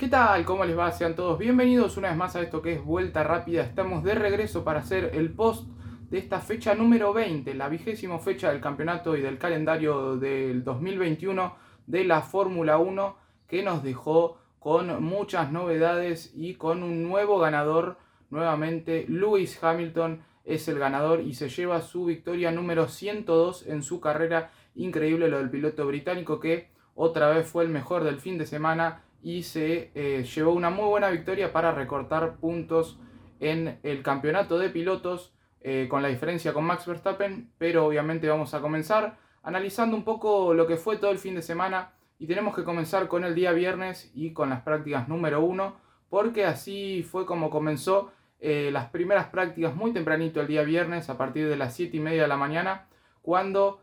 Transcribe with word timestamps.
¿Qué 0.00 0.08
tal? 0.08 0.46
¿Cómo 0.46 0.64
les 0.64 0.78
va? 0.78 0.90
Sean 0.92 1.14
todos 1.14 1.38
bienvenidos 1.38 1.98
una 1.98 2.08
vez 2.08 2.16
más 2.16 2.34
a 2.34 2.40
esto 2.40 2.62
que 2.62 2.72
es 2.72 2.82
Vuelta 2.82 3.22
Rápida. 3.22 3.60
Estamos 3.60 4.02
de 4.02 4.14
regreso 4.14 4.64
para 4.64 4.80
hacer 4.80 5.10
el 5.12 5.30
post 5.30 5.68
de 6.08 6.16
esta 6.16 6.40
fecha 6.40 6.74
número 6.74 7.12
20, 7.12 7.52
la 7.52 7.68
vigésima 7.68 8.18
fecha 8.18 8.50
del 8.50 8.62
campeonato 8.62 9.14
y 9.14 9.20
del 9.20 9.36
calendario 9.36 10.16
del 10.16 10.64
2021 10.64 11.54
de 11.86 12.04
la 12.04 12.22
Fórmula 12.22 12.78
1 12.78 13.16
que 13.46 13.62
nos 13.62 13.82
dejó 13.82 14.38
con 14.58 15.04
muchas 15.04 15.52
novedades 15.52 16.32
y 16.34 16.54
con 16.54 16.82
un 16.82 17.02
nuevo 17.06 17.38
ganador. 17.38 17.98
Nuevamente, 18.30 19.04
Lewis 19.06 19.62
Hamilton 19.62 20.22
es 20.46 20.66
el 20.68 20.78
ganador 20.78 21.20
y 21.20 21.34
se 21.34 21.50
lleva 21.50 21.82
su 21.82 22.06
victoria 22.06 22.50
número 22.50 22.88
102 22.88 23.66
en 23.66 23.82
su 23.82 24.00
carrera. 24.00 24.50
Increíble 24.76 25.28
lo 25.28 25.36
del 25.36 25.50
piloto 25.50 25.86
británico 25.86 26.40
que 26.40 26.70
otra 26.94 27.28
vez 27.28 27.46
fue 27.46 27.64
el 27.64 27.70
mejor 27.70 28.02
del 28.02 28.18
fin 28.18 28.38
de 28.38 28.46
semana 28.46 29.02
y 29.22 29.42
se 29.42 29.90
eh, 29.94 30.24
llevó 30.24 30.52
una 30.52 30.70
muy 30.70 30.86
buena 30.86 31.10
victoria 31.10 31.52
para 31.52 31.72
recortar 31.72 32.36
puntos 32.36 32.98
en 33.38 33.78
el 33.82 34.02
campeonato 34.02 34.58
de 34.58 34.70
pilotos 34.70 35.34
eh, 35.60 35.88
con 35.90 36.02
la 36.02 36.08
diferencia 36.08 36.52
con 36.52 36.64
Max 36.64 36.86
Verstappen, 36.86 37.50
pero 37.58 37.86
obviamente 37.86 38.28
vamos 38.28 38.54
a 38.54 38.60
comenzar 38.60 39.18
analizando 39.42 39.96
un 39.96 40.04
poco 40.04 40.54
lo 40.54 40.66
que 40.66 40.76
fue 40.76 40.96
todo 40.96 41.10
el 41.10 41.18
fin 41.18 41.34
de 41.34 41.42
semana 41.42 41.92
y 42.18 42.26
tenemos 42.26 42.54
que 42.54 42.64
comenzar 42.64 43.08
con 43.08 43.24
el 43.24 43.34
día 43.34 43.52
viernes 43.52 44.10
y 44.14 44.32
con 44.32 44.50
las 44.50 44.62
prácticas 44.62 45.08
número 45.08 45.42
uno, 45.42 45.76
porque 46.08 46.44
así 46.44 47.02
fue 47.02 47.26
como 47.26 47.50
comenzó 47.50 48.12
eh, 48.40 48.70
las 48.72 48.88
primeras 48.88 49.26
prácticas 49.26 49.74
muy 49.74 49.92
tempranito 49.92 50.40
el 50.40 50.46
día 50.46 50.62
viernes 50.62 51.10
a 51.10 51.18
partir 51.18 51.48
de 51.48 51.56
las 51.56 51.74
7 51.74 51.96
y 51.96 52.00
media 52.00 52.22
de 52.22 52.28
la 52.28 52.36
mañana, 52.36 52.86
cuando 53.22 53.80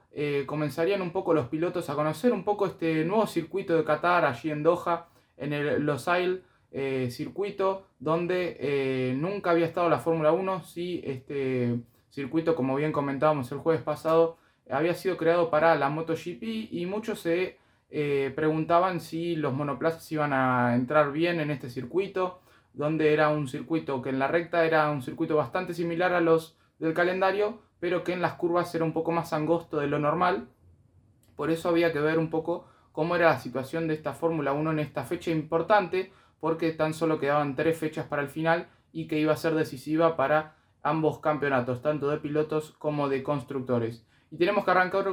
comenzarían 0.48 1.04
un 1.04 1.12
poco 1.12 1.32
los 1.32 1.48
pilotos 1.48 1.92
a 1.92 1.94
conocer 1.94 2.34
un 2.34 2.44
poco 2.44 2.66
este 2.66 3.06
nuevo 3.06 3.28
circuito 3.28 3.78
de 3.78 3.84
Qatar 3.84 4.26
allí 4.26 4.50
en 4.50 4.64
Doha, 4.64 5.06
en 5.38 5.54
el 5.54 5.84
Losail 5.84 6.44
eh, 6.72 7.10
circuito 7.12 7.88
donde 8.00 8.58
eh, 8.60 9.16
nunca 9.16 9.52
había 9.52 9.66
estado 9.66 9.90
la 9.90 10.00
Fórmula 10.00 10.32
1, 10.32 10.64
sí 10.64 11.02
este 11.06 11.80
circuito, 12.10 12.56
como 12.56 12.76
bien 12.76 12.92
comentábamos 12.92 13.52
el 13.52 13.60
jueves 13.60 13.82
pasado, 13.82 14.38
había 14.70 14.94
sido 14.94 15.18
creado 15.18 15.50
para 15.50 15.76
la 15.76 15.90
MotoGP 15.90 16.44
y 16.72 16.86
muchos 16.86 17.22
se 17.22 17.58
eh, 17.90 18.34
preguntaban 18.36 19.00
si 19.00 19.36
los 19.36 19.54
monoplazas 19.54 20.12
iban 20.12 20.34
a 20.34 20.76
entrar 20.76 21.12
bien 21.12 21.40
en 21.40 21.52
este 21.52 21.70
circuito, 21.70 22.42
donde 22.74 23.14
era 23.14 23.30
un 23.30 23.48
circuito 23.48 24.02
que 24.02 24.10
en 24.10 24.20
la 24.20 24.28
recta 24.28 24.66
era 24.66 24.90
un 24.92 25.02
circuito 25.02 25.36
bastante 25.36 25.74
similar 25.74 26.14
a 26.14 26.22
los 26.22 26.58
del 26.80 26.94
calendario, 26.94 27.60
pero 27.80 28.04
que 28.04 28.14
en 28.14 28.22
las 28.22 28.34
curvas 28.34 28.74
era 28.76 28.84
un 28.84 28.94
poco 28.94 29.12
más 29.12 29.34
angosto 29.34 29.78
de 29.78 29.88
lo 29.88 30.00
normal. 30.00 30.50
Por 31.36 31.50
eso 31.50 31.70
había 31.70 31.94
que 31.94 32.00
ver 32.00 32.20
un 32.20 32.30
poco 32.30 32.68
cómo 32.98 33.16
era 33.16 33.28
la 33.28 33.40
situación 33.40 33.88
de 33.88 33.94
esta 33.94 34.14
Fórmula 34.14 34.54
1 34.54 34.72
en 34.72 34.80
esta 34.80 35.04
fecha 35.04 35.30
importante, 35.30 36.12
porque 36.40 36.72
tan 36.72 36.96
solo 36.96 37.20
quedaban 37.20 37.56
tres 37.56 37.78
fechas 37.78 38.08
para 38.08 38.24
el 38.24 38.28
final 38.28 38.70
y 38.92 39.06
que 39.06 39.20
iba 39.20 39.34
a 39.34 39.38
ser 39.38 39.54
decisiva 39.54 40.18
para 40.18 40.56
ambos 40.82 41.20
campeonatos, 41.20 41.84
tanto 41.84 42.10
de 42.10 42.18
pilotos 42.18 42.72
como 42.80 43.08
de 43.08 43.22
constructores. 43.22 44.04
Y 44.32 44.38
tenemos 44.38 44.66
que 44.66 44.72
arrancar 44.72 45.06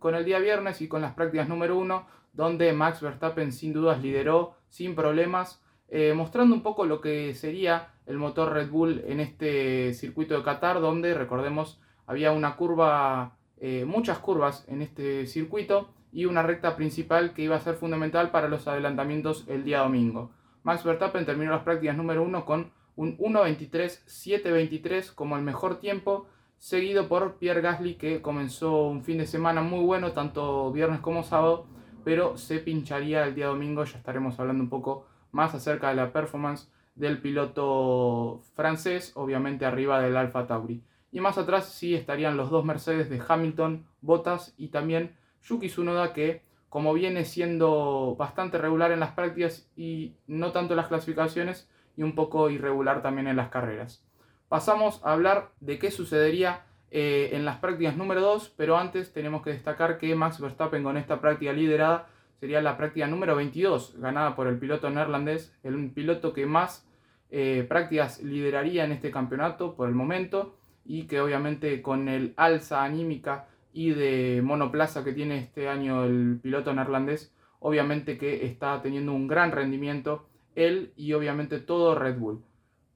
con 0.00 0.14
el 0.16 0.24
día 0.24 0.40
viernes 0.40 0.82
y 0.82 0.88
con 0.88 1.00
las 1.00 1.14
prácticas 1.14 1.48
número 1.48 1.78
uno, 1.78 2.08
donde 2.32 2.72
Max 2.72 3.00
Verstappen 3.00 3.52
sin 3.52 3.72
dudas 3.72 4.02
lideró 4.02 4.56
sin 4.68 4.96
problemas, 4.96 5.62
eh, 5.90 6.14
mostrando 6.14 6.56
un 6.56 6.64
poco 6.64 6.86
lo 6.86 7.00
que 7.00 7.34
sería 7.34 7.92
el 8.06 8.18
motor 8.18 8.52
Red 8.52 8.68
Bull 8.68 9.04
en 9.06 9.20
este 9.20 9.94
circuito 9.94 10.36
de 10.36 10.42
Qatar, 10.42 10.80
donde 10.80 11.14
recordemos 11.14 11.80
había 12.04 12.32
una 12.32 12.56
curva, 12.56 13.36
eh, 13.58 13.84
muchas 13.84 14.18
curvas 14.18 14.64
en 14.66 14.82
este 14.82 15.28
circuito 15.28 15.94
y 16.18 16.26
una 16.26 16.42
recta 16.42 16.74
principal 16.74 17.32
que 17.32 17.42
iba 17.42 17.54
a 17.54 17.60
ser 17.60 17.76
fundamental 17.76 18.32
para 18.32 18.48
los 18.48 18.66
adelantamientos 18.66 19.44
el 19.46 19.62
día 19.62 19.78
domingo. 19.78 20.32
Max 20.64 20.82
Verstappen 20.82 21.24
terminó 21.24 21.52
las 21.52 21.62
prácticas 21.62 21.96
número 21.96 22.24
1 22.24 22.44
con 22.44 22.72
un 22.96 23.16
1.23.723 23.18 25.14
como 25.14 25.36
el 25.36 25.44
mejor 25.44 25.78
tiempo, 25.78 26.26
seguido 26.56 27.06
por 27.06 27.36
Pierre 27.36 27.60
Gasly 27.60 27.94
que 27.94 28.20
comenzó 28.20 28.88
un 28.88 29.04
fin 29.04 29.18
de 29.18 29.26
semana 29.26 29.62
muy 29.62 29.84
bueno, 29.84 30.10
tanto 30.10 30.72
viernes 30.72 30.98
como 30.98 31.22
sábado, 31.22 31.68
pero 32.02 32.36
se 32.36 32.58
pincharía 32.58 33.22
el 33.22 33.36
día 33.36 33.46
domingo, 33.46 33.84
ya 33.84 33.98
estaremos 33.98 34.40
hablando 34.40 34.64
un 34.64 34.70
poco 34.70 35.06
más 35.30 35.54
acerca 35.54 35.90
de 35.90 35.94
la 35.94 36.12
performance 36.12 36.68
del 36.96 37.20
piloto 37.20 38.42
francés, 38.56 39.12
obviamente 39.14 39.66
arriba 39.66 40.02
del 40.02 40.16
Alfa 40.16 40.48
Tauri. 40.48 40.82
Y 41.12 41.20
más 41.20 41.38
atrás 41.38 41.72
sí 41.72 41.94
estarían 41.94 42.36
los 42.36 42.50
dos 42.50 42.64
Mercedes 42.64 43.08
de 43.08 43.22
Hamilton, 43.24 43.86
Bottas 44.00 44.52
y 44.58 44.70
también 44.70 45.16
Yuki 45.42 45.68
Tsunoda 45.68 46.12
que 46.12 46.42
como 46.68 46.92
viene 46.92 47.24
siendo 47.24 48.14
bastante 48.18 48.58
regular 48.58 48.92
en 48.92 49.00
las 49.00 49.12
prácticas 49.12 49.70
y 49.76 50.16
no 50.26 50.52
tanto 50.52 50.74
en 50.74 50.78
las 50.78 50.88
clasificaciones 50.88 51.70
y 51.96 52.02
un 52.02 52.14
poco 52.14 52.50
irregular 52.50 53.02
también 53.02 53.26
en 53.26 53.36
las 53.36 53.48
carreras. 53.48 54.04
Pasamos 54.48 55.04
a 55.04 55.12
hablar 55.12 55.50
de 55.60 55.78
qué 55.78 55.90
sucedería 55.90 56.62
eh, 56.90 57.30
en 57.32 57.44
las 57.44 57.58
prácticas 57.58 57.96
número 57.96 58.20
2, 58.20 58.54
pero 58.56 58.76
antes 58.76 59.12
tenemos 59.12 59.42
que 59.42 59.50
destacar 59.50 59.98
que 59.98 60.14
Max 60.14 60.40
Verstappen 60.40 60.82
con 60.82 60.96
esta 60.96 61.20
práctica 61.20 61.52
liderada 61.52 62.06
sería 62.40 62.62
la 62.62 62.76
práctica 62.76 63.06
número 63.06 63.36
22, 63.36 63.96
ganada 63.98 64.36
por 64.36 64.46
el 64.46 64.58
piloto 64.58 64.88
neerlandés, 64.88 65.54
el 65.62 65.90
piloto 65.90 66.32
que 66.32 66.46
más 66.46 66.88
eh, 67.30 67.66
prácticas 67.68 68.22
lideraría 68.22 68.84
en 68.84 68.92
este 68.92 69.10
campeonato 69.10 69.74
por 69.74 69.88
el 69.88 69.94
momento 69.94 70.56
y 70.84 71.06
que 71.06 71.20
obviamente 71.20 71.82
con 71.82 72.08
el 72.08 72.32
alza 72.36 72.84
anímica 72.84 73.48
y 73.72 73.90
de 73.90 74.40
monoplaza 74.42 75.04
que 75.04 75.12
tiene 75.12 75.38
este 75.38 75.68
año 75.68 76.04
el 76.04 76.38
piloto 76.42 76.72
neerlandés, 76.72 77.34
obviamente 77.60 78.18
que 78.18 78.46
está 78.46 78.80
teniendo 78.82 79.12
un 79.12 79.28
gran 79.28 79.52
rendimiento 79.52 80.28
él 80.54 80.92
y 80.96 81.12
obviamente 81.12 81.58
todo 81.60 81.94
Red 81.94 82.18
Bull. 82.18 82.44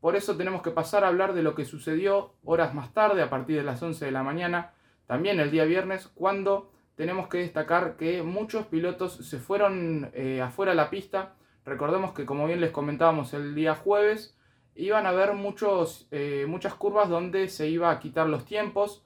Por 0.00 0.16
eso 0.16 0.36
tenemos 0.36 0.62
que 0.62 0.72
pasar 0.72 1.04
a 1.04 1.08
hablar 1.08 1.32
de 1.32 1.44
lo 1.44 1.54
que 1.54 1.64
sucedió 1.64 2.34
horas 2.44 2.74
más 2.74 2.92
tarde, 2.92 3.22
a 3.22 3.30
partir 3.30 3.56
de 3.56 3.62
las 3.62 3.82
11 3.82 4.04
de 4.04 4.10
la 4.10 4.24
mañana, 4.24 4.72
también 5.06 5.38
el 5.38 5.52
día 5.52 5.64
viernes, 5.64 6.08
cuando 6.08 6.72
tenemos 6.96 7.28
que 7.28 7.38
destacar 7.38 7.96
que 7.96 8.22
muchos 8.22 8.66
pilotos 8.66 9.14
se 9.28 9.38
fueron 9.38 10.10
eh, 10.14 10.40
afuera 10.40 10.72
de 10.72 10.76
la 10.76 10.90
pista. 10.90 11.34
Recordemos 11.64 12.12
que 12.12 12.26
como 12.26 12.46
bien 12.46 12.60
les 12.60 12.72
comentábamos 12.72 13.32
el 13.32 13.54
día 13.54 13.76
jueves, 13.76 14.36
iban 14.74 15.06
a 15.06 15.10
haber 15.10 15.34
muchos, 15.34 16.08
eh, 16.10 16.46
muchas 16.48 16.74
curvas 16.74 17.08
donde 17.08 17.48
se 17.48 17.68
iba 17.68 17.90
a 17.90 18.00
quitar 18.00 18.28
los 18.28 18.44
tiempos, 18.44 19.04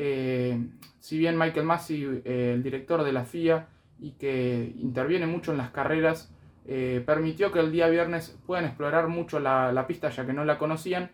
eh, 0.00 0.64
si 1.00 1.18
bien 1.18 1.36
Michael 1.36 1.66
Massey, 1.66 2.22
eh, 2.24 2.52
el 2.54 2.62
director 2.62 3.02
de 3.02 3.12
la 3.12 3.24
FIA 3.24 3.66
y 3.98 4.12
que 4.12 4.72
interviene 4.78 5.26
mucho 5.26 5.50
en 5.50 5.58
las 5.58 5.70
carreras, 5.70 6.32
eh, 6.66 7.02
permitió 7.04 7.50
que 7.50 7.58
el 7.58 7.72
día 7.72 7.88
viernes 7.88 8.38
puedan 8.46 8.64
explorar 8.64 9.08
mucho 9.08 9.40
la, 9.40 9.84
pista 9.88 10.08
ya 10.10 10.24
que 10.24 10.32
no 10.32 10.44
la 10.44 10.56
conocían, 10.56 11.10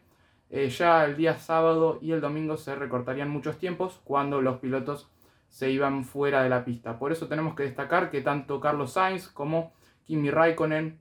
ya 0.50 1.05
el 1.05 1.17
día 1.17 1.37
sábado 1.37 1.99
y 2.00 2.12
el 2.12 2.21
domingo 2.21 2.56
se 2.56 2.77
recortarían 2.77 3.28
muchos 3.28 3.59
tiempos 3.59 4.00
cuando 4.05 4.41
los 4.41 4.59
pilotos 4.59 5.11
se 5.49 5.71
iban 5.71 6.05
fuera 6.05 6.43
de 6.45 6.51
la 6.51 6.65
pista. 6.65 6.99
Por 6.99 7.11
eso 7.11 7.27
tenemos 7.27 7.56
que 7.56 7.65
destacar 7.65 8.11
que 8.11 8.21
tanto 8.21 8.61
Carlos 8.61 8.93
Sainz 8.93 9.28
como 9.28 9.72
Kimi 10.05 10.31
Raikkonen, 10.31 11.01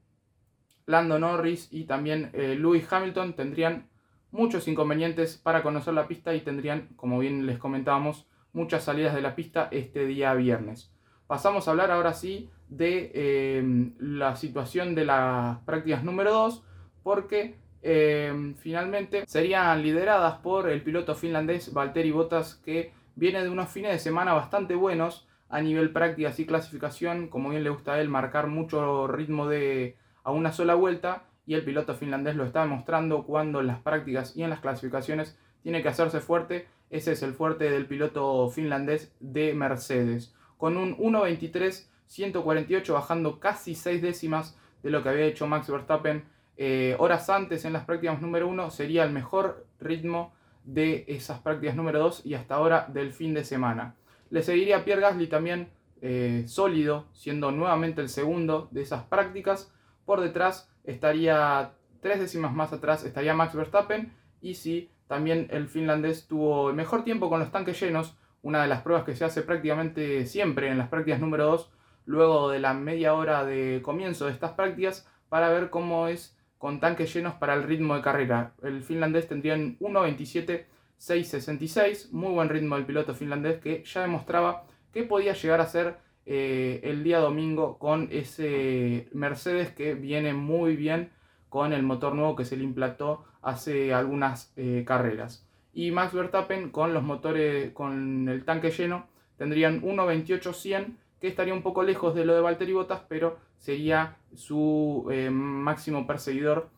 Lando 0.88 1.20
Norris 1.20 1.68
y 1.72 1.84
también 1.84 2.32
Lewis 2.34 2.92
Hamilton 2.92 3.34
tendrían 3.34 3.90
muchos 4.34 4.68
inconvenientes 4.68 5.38
para 5.38 5.62
conocer 5.62 5.94
la 5.94 6.08
pista 6.08 6.34
y 6.34 6.42
tendrían, 6.42 6.90
como 6.96 7.20
bien 7.20 7.46
les 7.46 7.60
comentábamos, 7.60 8.28
muchas 8.52 8.84
salidas 8.84 9.14
de 9.14 9.22
la 9.22 9.36
pista 9.36 9.70
este 9.72 10.06
día 10.06 10.34
viernes. 10.34 10.92
Pasamos 11.28 11.68
a 11.68 11.72
hablar 11.72 11.92
ahora 11.92 12.14
sí 12.14 12.50
de 12.68 13.58
em, 13.60 13.94
la 14.00 14.36
situación 14.36 14.96
de 14.96 15.06
las 15.06 15.60
prácticas 15.60 16.04
número 16.04 16.34
2, 16.34 16.64
porque 17.04 17.56
em, 17.84 18.56
finalmente 18.56 19.24
serían 19.28 19.84
lideradas 19.84 20.40
por 20.40 20.68
el 20.68 20.82
piloto 20.82 21.14
finlandés 21.14 21.72
Valtteri 21.72 22.12
Bottas, 22.12 22.56
que 22.56 22.92
viene 23.16 23.44
de 23.44 23.50
unos 23.50 23.70
fines 23.70 23.92
de 23.92 24.00
semana 24.00 24.34
bastante 24.34 24.74
buenos 24.74 25.28
a 25.48 25.62
nivel 25.62 25.92
prácticas 25.92 26.40
y 26.40 26.48
clasificación, 26.48 27.28
como 27.28 27.50
bien 27.50 27.64
le 27.64 27.70
gusta 27.70 27.94
a 27.94 28.02
él 28.02 28.10
marcar 28.10 28.48
mucho 28.48 29.06
ritmo 29.08 29.48
de 29.48 29.96
a 30.24 30.32
una 30.32 30.52
sola 30.52 30.74
vuelta 30.74 31.26
y 31.46 31.56
el 31.56 31.64
piloto 31.64 31.96
finlandés 31.96 32.36
lo 32.36 32.46
está 32.46 32.62
demostrando 32.62 33.24
cuando 33.24 33.60
en 33.60 33.68
las 33.68 33.80
prácticas 33.80 34.36
y 34.36 34.44
en 34.44 34.50
las 34.50 34.60
clasificaciones 34.60 35.38
tiene 35.62 35.82
que 35.82 35.90
hacerse 35.90 36.20
fuerte. 36.20 36.68
Ese 36.90 37.14
es 37.14 37.24
el 37.24 37.34
fuerte 37.34 37.70
del 37.70 37.86
piloto 37.86 38.50
finlandés 38.50 39.14
de 39.20 39.54
Mercedes. 39.54 40.34
Con 40.58 40.78
un 40.78 40.98
1.23, 40.98 41.88
148 42.06 42.94
bajando 42.94 43.40
casi 43.40 43.76
6 43.76 44.02
décimas 44.02 44.58
de 44.84 44.90
lo 44.90 45.02
que 45.02 45.10
había 45.10 45.26
hecho 45.26 45.48
Max 45.48 45.70
Verstappen 45.70 46.26
eh, 46.56 46.96
horas 47.00 47.30
antes 47.30 47.66
en 47.66 47.74
las 47.74 47.86
prácticas 47.86 48.22
número 48.22 48.48
1, 48.48 48.70
sería 48.70 49.04
el 49.04 49.12
mejor 49.12 49.66
ritmo 49.80 50.34
de 50.64 51.04
esas 51.08 51.40
prácticas 51.40 51.76
número 51.76 52.00
2 52.00 52.26
y 52.26 52.36
hasta 52.36 52.56
ahora 52.56 52.88
del 52.94 53.12
fin 53.12 53.34
de 53.34 53.44
semana. 53.44 53.96
Le 54.30 54.44
seguiría 54.44 54.86
Pierre 54.86 55.02
Gasly 55.02 55.28
también 55.28 55.70
eh, 56.02 56.44
sólido, 56.48 57.08
siendo 57.14 57.52
nuevamente 57.52 58.02
el 58.02 58.10
segundo 58.10 58.68
de 58.72 58.82
esas 58.82 59.04
prácticas. 59.04 59.74
Por 60.06 60.22
detrás 60.22 60.73
estaría 60.84 61.74
tres 62.02 62.20
décimas 62.20 62.54
más 62.54 62.74
atrás, 62.74 63.04
estaría 63.04 63.34
Max 63.34 63.56
Verstappen. 63.56 64.14
Y 64.42 64.56
si 64.56 64.92
también 65.08 65.48
el 65.52 65.68
finlandés 65.68 66.28
tuvo 66.28 66.70
el 66.70 66.76
mejor 66.76 67.04
tiempo 67.04 67.30
con 67.30 67.40
los 67.40 67.52
tanques 67.52 67.80
llenos, 67.80 68.18
una 68.42 68.62
de 68.62 68.68
las 68.68 68.82
pruebas 68.82 69.06
que 69.06 69.16
se 69.16 69.26
hace 69.26 69.42
prácticamente 69.42 70.26
siempre 70.26 70.70
en 70.70 70.78
las 70.78 70.90
prácticas 70.90 71.20
número 71.20 71.46
2, 71.46 71.72
luego 72.06 72.50
de 72.50 72.60
la 72.60 72.74
media 72.74 73.14
hora 73.14 73.46
de 73.46 73.82
comienzo 73.82 74.26
de 74.26 74.34
estas 74.34 74.52
prácticas, 74.52 75.08
para 75.30 75.50
ver 75.50 75.70
cómo 75.70 76.08
es 76.08 76.38
con 76.58 76.80
tanques 76.80 77.14
llenos 77.14 77.36
para 77.36 77.54
el 77.54 77.64
ritmo 77.64 77.96
de 77.96 78.02
carrera. 78.02 78.54
El 78.62 78.84
finlandés 78.84 79.28
tendría 79.28 79.56
1.27.666, 79.56 82.12
muy 82.12 82.34
buen 82.34 82.50
ritmo 82.50 82.76
del 82.76 82.86
piloto 82.86 83.14
finlandés 83.14 83.60
que 83.60 83.84
ya 83.84 84.02
demostraba 84.02 84.66
que 84.94 85.04
podía 85.04 85.34
llegar 85.34 85.62
a 85.62 85.66
ser 85.66 85.98
eh, 86.26 86.80
el 86.84 87.04
día 87.04 87.20
domingo 87.20 87.78
con 87.78 88.08
ese 88.12 89.10
Mercedes 89.12 89.72
que 89.72 89.94
viene 89.94 90.34
muy 90.34 90.76
bien 90.78 91.12
con 91.50 91.74
el 91.74 91.84
motor 91.84 92.16
nuevo 92.16 92.36
que 92.36 92.46
se 92.46 92.56
le 92.56 92.64
implantó 92.64 93.26
hace 93.42 93.94
algunas 93.94 94.54
eh, 94.56 94.84
carreras. 94.88 95.46
Y 95.74 95.92
Max 95.92 96.14
Verstappen 96.14 96.70
con 96.70 96.94
los 96.94 97.04
motores, 97.04 97.72
con 97.74 98.30
el 98.30 98.46
tanque 98.46 98.72
lleno, 98.72 99.08
tendrían 99.38 99.82
1.28.100 99.82 100.96
que 101.20 101.28
estaría 101.28 101.54
un 101.54 101.62
poco 101.62 101.84
lejos 101.84 102.16
de 102.16 102.26
lo 102.26 102.36
de 102.36 102.42
Valtteri 102.42 102.74
Bottas, 102.74 103.02
pero 103.10 103.38
sería 103.58 104.18
su 104.34 105.08
eh, 105.12 105.30
máximo 105.30 106.08
perseguidor 106.08 106.70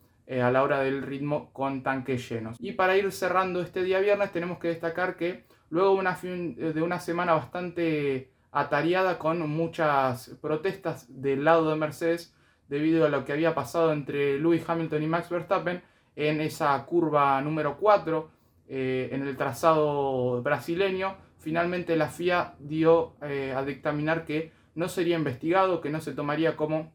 a 0.41 0.49
la 0.49 0.63
hora 0.63 0.79
del 0.79 1.03
ritmo 1.03 1.51
con 1.53 1.83
tanques 1.83 2.27
llenos. 2.27 2.57
Y 2.59 2.71
para 2.71 2.97
ir 2.97 3.11
cerrando 3.11 3.61
este 3.61 3.83
día 3.83 3.99
viernes 3.99 4.31
tenemos 4.31 4.57
que 4.57 4.69
destacar 4.69 5.17
que 5.17 5.43
luego 5.69 5.93
de 5.93 5.99
una, 5.99 6.17
de 6.73 6.81
una 6.81 6.99
semana 6.99 7.33
bastante 7.33 8.31
atareada 8.55 9.19
con 9.19 9.47
muchas 9.49 10.29
protestas 10.41 11.07
del 11.09 11.43
lado 11.43 11.69
de 11.69 11.75
Mercedes 11.75 12.33
debido 12.69 13.05
a 13.05 13.09
lo 13.09 13.25
que 13.25 13.33
había 13.33 13.53
pasado 13.53 13.91
entre 13.91 14.39
Lewis 14.39 14.63
Hamilton 14.65 15.03
y 15.03 15.07
Max 15.07 15.29
Verstappen 15.29 15.83
en 16.15 16.39
esa 16.39 16.81
curva 16.85 17.41
número 17.41 17.75
4 17.77 18.29
eh, 18.69 19.09
en 19.11 19.27
el 19.27 19.35
trazado 19.35 20.41
brasileño. 20.41 21.17
Finalmente 21.37 21.97
la 21.97 22.07
FIA 22.07 22.55
dio 22.59 23.17
eh, 23.23 23.53
a 23.53 23.65
dictaminar 23.65 24.23
que 24.23 24.53
no 24.73 24.87
sería 24.87 25.17
investigado, 25.17 25.81
que 25.81 25.89
no 25.89 25.99
se 25.99 26.13
tomaría 26.13 26.55
como 26.55 26.93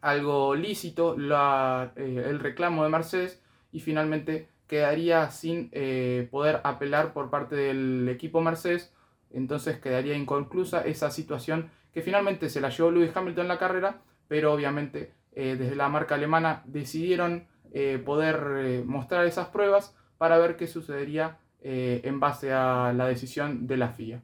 algo 0.00 0.54
lícito 0.54 1.16
eh, 1.18 2.24
el 2.26 2.40
reclamo 2.40 2.82
de 2.82 2.88
Mercedes 2.88 3.42
y 3.72 3.80
finalmente 3.80 4.48
quedaría 4.66 5.30
sin 5.30 5.70
poder 6.30 6.62
apelar 6.64 7.12
por 7.12 7.28
parte 7.28 7.56
del 7.56 8.08
equipo 8.08 8.40
Mercedes 8.40 8.94
entonces 9.32 9.78
quedaría 9.78 10.16
inconclusa 10.16 10.82
esa 10.82 11.10
situación 11.10 11.70
que 11.92 12.02
finalmente 12.02 12.48
se 12.48 12.60
la 12.60 12.70
llevó 12.70 12.90
Lewis 12.90 13.10
Hamilton 13.14 13.44
en 13.44 13.48
la 13.48 13.58
carrera, 13.58 14.02
pero 14.28 14.52
obviamente 14.52 15.12
eh, 15.32 15.56
desde 15.58 15.76
la 15.76 15.88
marca 15.88 16.14
alemana 16.14 16.62
decidieron 16.66 17.46
eh, 17.72 18.02
poder 18.04 18.40
eh, 18.58 18.82
mostrar 18.84 19.26
esas 19.26 19.48
pruebas 19.48 19.96
para 20.18 20.38
ver 20.38 20.56
qué 20.56 20.66
sucedería 20.66 21.38
en 21.60 22.20
base 22.20 22.52
a 22.52 22.92
la 22.92 23.08
decisión 23.08 23.66
de 23.66 23.76
la 23.76 23.88
FIA. 23.88 24.22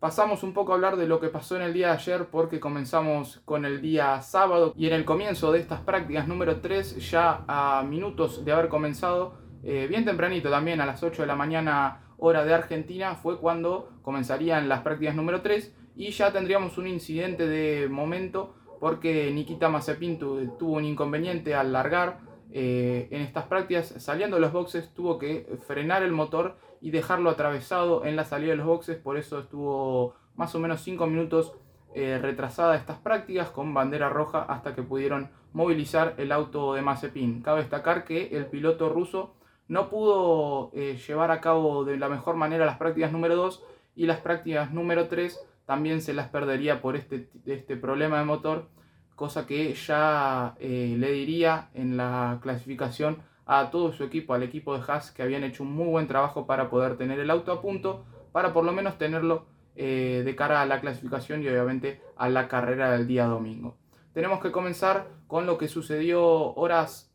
Pasamos 0.00 0.42
un 0.42 0.52
poco 0.52 0.72
a 0.72 0.74
hablar 0.74 0.96
de 0.96 1.06
lo 1.06 1.20
que 1.20 1.28
pasó 1.28 1.54
en 1.54 1.62
el 1.62 1.72
día 1.72 1.86
de 1.86 1.92
ayer 1.94 2.26
porque 2.32 2.58
comenzamos 2.58 3.40
con 3.44 3.64
el 3.64 3.80
día 3.80 4.20
sábado 4.22 4.74
y 4.76 4.88
en 4.88 4.92
el 4.92 5.04
comienzo 5.04 5.52
de 5.52 5.60
estas 5.60 5.80
prácticas 5.80 6.26
número 6.26 6.60
3, 6.60 7.10
ya 7.10 7.44
a 7.46 7.84
minutos 7.88 8.44
de 8.44 8.52
haber 8.52 8.68
comenzado, 8.68 9.38
bien 9.62 10.04
tempranito 10.04 10.50
también 10.50 10.80
a 10.80 10.86
las 10.86 11.00
8 11.00 11.22
de 11.22 11.28
la 11.28 11.36
mañana 11.36 12.13
hora 12.18 12.44
de 12.44 12.54
Argentina 12.54 13.14
fue 13.14 13.38
cuando 13.38 13.90
comenzarían 14.02 14.68
las 14.68 14.82
prácticas 14.82 15.14
número 15.14 15.42
3 15.42 15.74
y 15.96 16.10
ya 16.10 16.32
tendríamos 16.32 16.78
un 16.78 16.86
incidente 16.86 17.46
de 17.46 17.88
momento 17.88 18.54
porque 18.80 19.30
Nikita 19.30 19.68
Mazepin 19.68 20.18
tuvo 20.18 20.72
un 20.74 20.84
inconveniente 20.84 21.54
al 21.54 21.72
largar 21.72 22.20
eh, 22.52 23.08
en 23.10 23.22
estas 23.22 23.46
prácticas, 23.46 23.94
saliendo 23.98 24.36
de 24.36 24.42
los 24.42 24.52
boxes 24.52 24.92
tuvo 24.94 25.18
que 25.18 25.58
frenar 25.66 26.02
el 26.02 26.12
motor 26.12 26.56
y 26.80 26.90
dejarlo 26.90 27.30
atravesado 27.30 28.04
en 28.04 28.14
la 28.14 28.24
salida 28.24 28.50
de 28.50 28.56
los 28.56 28.66
boxes, 28.66 28.96
por 28.96 29.16
eso 29.16 29.40
estuvo 29.40 30.14
más 30.36 30.54
o 30.54 30.60
menos 30.60 30.82
5 30.82 31.06
minutos 31.06 31.54
eh, 31.94 32.18
retrasada 32.20 32.76
estas 32.76 32.98
prácticas 32.98 33.50
con 33.50 33.72
bandera 33.72 34.08
roja 34.08 34.42
hasta 34.42 34.74
que 34.74 34.82
pudieron 34.82 35.30
movilizar 35.52 36.14
el 36.18 36.32
auto 36.32 36.74
de 36.74 36.82
Mazepin. 36.82 37.40
Cabe 37.40 37.60
destacar 37.60 38.04
que 38.04 38.36
el 38.36 38.46
piloto 38.46 38.88
ruso 38.88 39.34
no 39.68 39.88
pudo 39.88 40.70
eh, 40.74 40.98
llevar 41.06 41.30
a 41.30 41.40
cabo 41.40 41.84
de 41.84 41.96
la 41.96 42.08
mejor 42.08 42.36
manera 42.36 42.66
las 42.66 42.76
prácticas 42.76 43.12
número 43.12 43.36
2 43.36 43.62
y 43.96 44.06
las 44.06 44.20
prácticas 44.20 44.72
número 44.72 45.08
3 45.08 45.38
también 45.64 46.02
se 46.02 46.12
las 46.12 46.28
perdería 46.28 46.82
por 46.82 46.96
este, 46.96 47.30
este 47.46 47.76
problema 47.76 48.18
de 48.18 48.24
motor, 48.24 48.68
cosa 49.16 49.46
que 49.46 49.72
ya 49.72 50.54
eh, 50.58 50.96
le 50.98 51.12
diría 51.12 51.70
en 51.72 51.96
la 51.96 52.38
clasificación 52.42 53.22
a 53.46 53.70
todo 53.70 53.92
su 53.92 54.04
equipo, 54.04 54.34
al 54.34 54.42
equipo 54.42 54.76
de 54.76 54.82
Haas, 54.86 55.10
que 55.10 55.22
habían 55.22 55.44
hecho 55.44 55.62
un 55.62 55.72
muy 55.72 55.86
buen 55.86 56.06
trabajo 56.06 56.46
para 56.46 56.68
poder 56.68 56.96
tener 56.96 57.18
el 57.18 57.30
auto 57.30 57.52
a 57.52 57.62
punto, 57.62 58.04
para 58.32 58.52
por 58.52 58.64
lo 58.64 58.72
menos 58.72 58.98
tenerlo 58.98 59.46
eh, 59.76 60.22
de 60.24 60.36
cara 60.36 60.60
a 60.60 60.66
la 60.66 60.80
clasificación 60.80 61.42
y 61.42 61.48
obviamente 61.48 62.02
a 62.16 62.28
la 62.28 62.48
carrera 62.48 62.90
del 62.90 63.06
día 63.06 63.24
domingo. 63.24 63.76
Tenemos 64.12 64.40
que 64.40 64.52
comenzar 64.52 65.08
con 65.26 65.46
lo 65.46 65.58
que 65.58 65.68
sucedió 65.68 66.22
horas, 66.54 67.10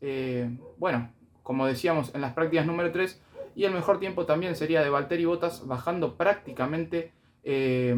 bueno, 0.76 1.10
como 1.50 1.66
decíamos 1.66 2.14
en 2.14 2.20
las 2.20 2.32
prácticas 2.32 2.64
número 2.64 2.92
3, 2.92 3.20
y 3.56 3.64
el 3.64 3.72
mejor 3.72 3.98
tiempo 3.98 4.24
también 4.24 4.54
sería 4.54 4.84
de 4.84 4.88
Valtteri 4.88 5.24
Bottas 5.24 5.66
bajando 5.66 6.16
prácticamente 6.16 7.10
eh, 7.42 7.92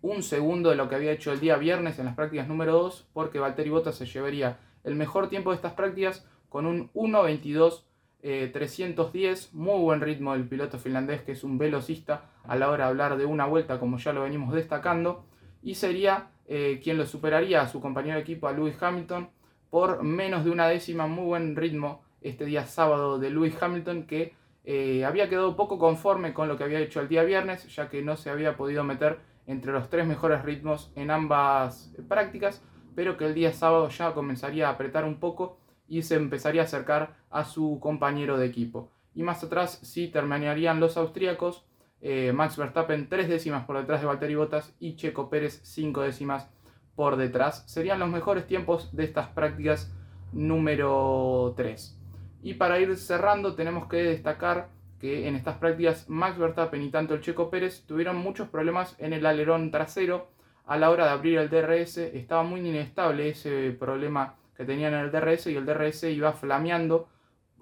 un 0.00 0.22
segundo 0.22 0.70
de 0.70 0.76
lo 0.76 0.88
que 0.88 0.94
había 0.94 1.12
hecho 1.12 1.30
el 1.30 1.40
día 1.40 1.58
viernes 1.58 1.98
en 1.98 2.06
las 2.06 2.14
prácticas 2.14 2.48
número 2.48 2.72
2, 2.72 3.10
porque 3.12 3.38
Valtteri 3.38 3.68
Bottas 3.68 3.96
se 3.96 4.06
llevaría 4.06 4.60
el 4.82 4.94
mejor 4.94 5.28
tiempo 5.28 5.50
de 5.50 5.56
estas 5.56 5.74
prácticas 5.74 6.26
con 6.48 6.64
un 6.64 6.90
1.22 6.94 7.82
310, 8.22 9.44
eh, 9.44 9.48
muy 9.52 9.82
buen 9.82 10.00
ritmo 10.00 10.32
del 10.32 10.48
piloto 10.48 10.78
finlandés 10.78 11.20
que 11.20 11.32
es 11.32 11.44
un 11.44 11.58
velocista 11.58 12.30
a 12.44 12.56
la 12.56 12.70
hora 12.70 12.84
de 12.84 12.90
hablar 12.92 13.18
de 13.18 13.26
una 13.26 13.44
vuelta 13.44 13.78
como 13.78 13.98
ya 13.98 14.14
lo 14.14 14.22
venimos 14.22 14.54
destacando 14.54 15.26
y 15.62 15.74
sería 15.74 16.30
eh, 16.46 16.80
quien 16.82 16.96
lo 16.96 17.04
superaría 17.04 17.60
a 17.60 17.68
su 17.68 17.82
compañero 17.82 18.14
de 18.14 18.22
equipo 18.22 18.48
a 18.48 18.52
Lewis 18.52 18.82
Hamilton 18.82 19.28
por 19.68 20.02
menos 20.02 20.46
de 20.46 20.50
una 20.50 20.66
décima, 20.66 21.06
muy 21.06 21.26
buen 21.26 21.54
ritmo 21.54 22.07
este 22.20 22.44
día 22.44 22.66
sábado 22.66 23.18
de 23.18 23.30
Lewis 23.30 23.60
Hamilton 23.60 24.04
que 24.04 24.34
eh, 24.64 25.04
había 25.04 25.28
quedado 25.28 25.56
poco 25.56 25.78
conforme 25.78 26.34
con 26.34 26.48
lo 26.48 26.56
que 26.56 26.64
había 26.64 26.80
hecho 26.80 27.00
el 27.00 27.08
día 27.08 27.22
viernes, 27.24 27.74
ya 27.74 27.88
que 27.88 28.02
no 28.02 28.16
se 28.16 28.30
había 28.30 28.56
podido 28.56 28.84
meter 28.84 29.18
entre 29.46 29.72
los 29.72 29.88
tres 29.88 30.06
mejores 30.06 30.42
ritmos 30.42 30.92
en 30.94 31.10
ambas 31.10 31.92
prácticas, 32.08 32.62
pero 32.94 33.16
que 33.16 33.24
el 33.24 33.34
día 33.34 33.52
sábado 33.52 33.88
ya 33.88 34.12
comenzaría 34.12 34.68
a 34.68 34.72
apretar 34.72 35.04
un 35.04 35.20
poco 35.20 35.58
y 35.88 36.02
se 36.02 36.16
empezaría 36.16 36.62
a 36.62 36.64
acercar 36.64 37.16
a 37.30 37.44
su 37.44 37.78
compañero 37.80 38.36
de 38.36 38.46
equipo. 38.46 38.92
Y 39.14 39.22
más 39.22 39.42
atrás 39.42 39.80
sí 39.82 40.08
terminarían 40.08 40.80
los 40.80 40.96
austríacos, 40.96 41.64
eh, 42.00 42.32
Max 42.32 42.56
Verstappen 42.56 43.08
tres 43.08 43.28
décimas 43.28 43.64
por 43.64 43.78
detrás 43.78 44.00
de 44.00 44.06
Valtteri 44.06 44.34
Bottas 44.34 44.74
y 44.78 44.96
Checo 44.96 45.30
Pérez 45.30 45.60
cinco 45.64 46.02
décimas 46.02 46.48
por 46.94 47.16
detrás. 47.16 47.64
Serían 47.66 47.98
los 47.98 48.08
mejores 48.08 48.46
tiempos 48.46 48.94
de 48.94 49.04
estas 49.04 49.28
prácticas 49.28 49.92
número 50.32 51.54
3. 51.56 51.97
Y 52.42 52.54
para 52.54 52.78
ir 52.78 52.96
cerrando 52.96 53.54
tenemos 53.54 53.88
que 53.88 53.96
destacar 53.96 54.68
que 55.00 55.28
en 55.28 55.36
estas 55.36 55.56
prácticas 55.58 56.08
Max 56.08 56.38
Verstappen 56.38 56.82
y 56.82 56.90
tanto 56.90 57.14
el 57.14 57.20
Checo 57.20 57.50
Pérez 57.50 57.84
tuvieron 57.86 58.16
muchos 58.16 58.48
problemas 58.48 58.96
en 58.98 59.12
el 59.12 59.26
alerón 59.26 59.70
trasero 59.70 60.28
a 60.66 60.76
la 60.76 60.90
hora 60.90 61.06
de 61.06 61.10
abrir 61.12 61.38
el 61.38 61.48
DRS. 61.48 61.98
Estaba 61.98 62.42
muy 62.42 62.60
inestable 62.60 63.28
ese 63.28 63.72
problema 63.72 64.36
que 64.56 64.64
tenían 64.64 64.94
en 64.94 65.00
el 65.00 65.12
DRS 65.12 65.46
y 65.46 65.56
el 65.56 65.64
DRS 65.64 66.04
iba 66.04 66.32
flameando. 66.32 67.08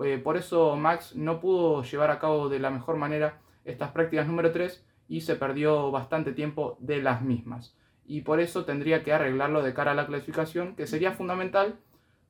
Eh, 0.02 0.18
por 0.18 0.36
eso 0.36 0.76
Max 0.76 1.14
no 1.14 1.40
pudo 1.40 1.82
llevar 1.82 2.10
a 2.10 2.18
cabo 2.18 2.48
de 2.48 2.58
la 2.58 2.70
mejor 2.70 2.96
manera 2.96 3.38
estas 3.64 3.90
prácticas 3.92 4.26
número 4.26 4.52
3 4.52 4.84
y 5.08 5.20
se 5.20 5.36
perdió 5.36 5.90
bastante 5.90 6.32
tiempo 6.32 6.76
de 6.80 7.02
las 7.02 7.22
mismas. 7.22 7.76
Y 8.06 8.22
por 8.22 8.40
eso 8.40 8.64
tendría 8.64 9.02
que 9.02 9.12
arreglarlo 9.12 9.62
de 9.62 9.74
cara 9.74 9.92
a 9.92 9.94
la 9.94 10.06
clasificación, 10.06 10.76
que 10.76 10.86
sería 10.86 11.12
fundamental 11.12 11.76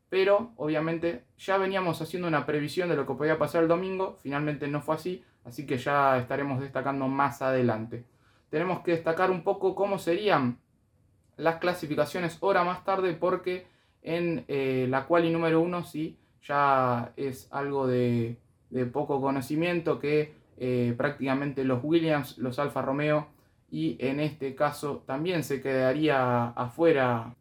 pero 0.09 0.53
obviamente 0.57 1.25
ya 1.39 1.59
veníamos 1.59 2.01
haciendo 2.01 2.29
una 2.29 2.47
previsión 2.47 2.89
de 2.89 2.97
lo 2.97 3.07
que 3.07 3.15
podía 3.15 3.39
pasar 3.39 3.63
el 3.63 3.69
domingo, 3.69 4.17
finalmente 4.23 4.69
no 4.69 4.81
fue 4.81 4.95
así, 4.95 5.25
así 5.45 5.67
que 5.67 5.79
ya 5.79 6.19
estaremos 6.19 6.61
destacando 6.61 7.09
más 7.09 7.43
adelante. 7.43 8.05
Tenemos 8.51 8.81
que 8.81 8.93
destacar 8.93 9.31
un 9.31 9.43
poco 9.43 9.75
cómo 9.75 9.99
serían 9.99 10.59
las 11.37 11.57
clasificaciones 11.57 12.39
hora 12.41 12.65
más 12.65 12.85
tarde 12.85 13.13
porque 13.15 13.67
en 14.03 14.45
eh, 14.49 14.87
la 14.89 15.07
quali 15.07 15.31
número 15.31 15.61
1 15.61 15.85
sí 15.85 16.19
ya 16.47 17.13
es 17.17 17.49
algo 17.51 17.87
de, 17.87 18.39
poco 18.93 19.21
conocimiento 19.21 19.99
que 19.99 20.35
eh, 20.59 20.95
prácticamente 20.97 21.65
los 21.65 21.83
Williams, 21.83 22.39
los 22.39 22.59
Alfa 22.59 22.83
Romeo 22.83 23.29
y 23.71 23.97
en 23.99 24.21
este 24.21 24.55
caso 24.55 25.03
también 25.07 25.43
se 25.43 25.61
quedaría 25.61 26.49
afuera 26.51 27.35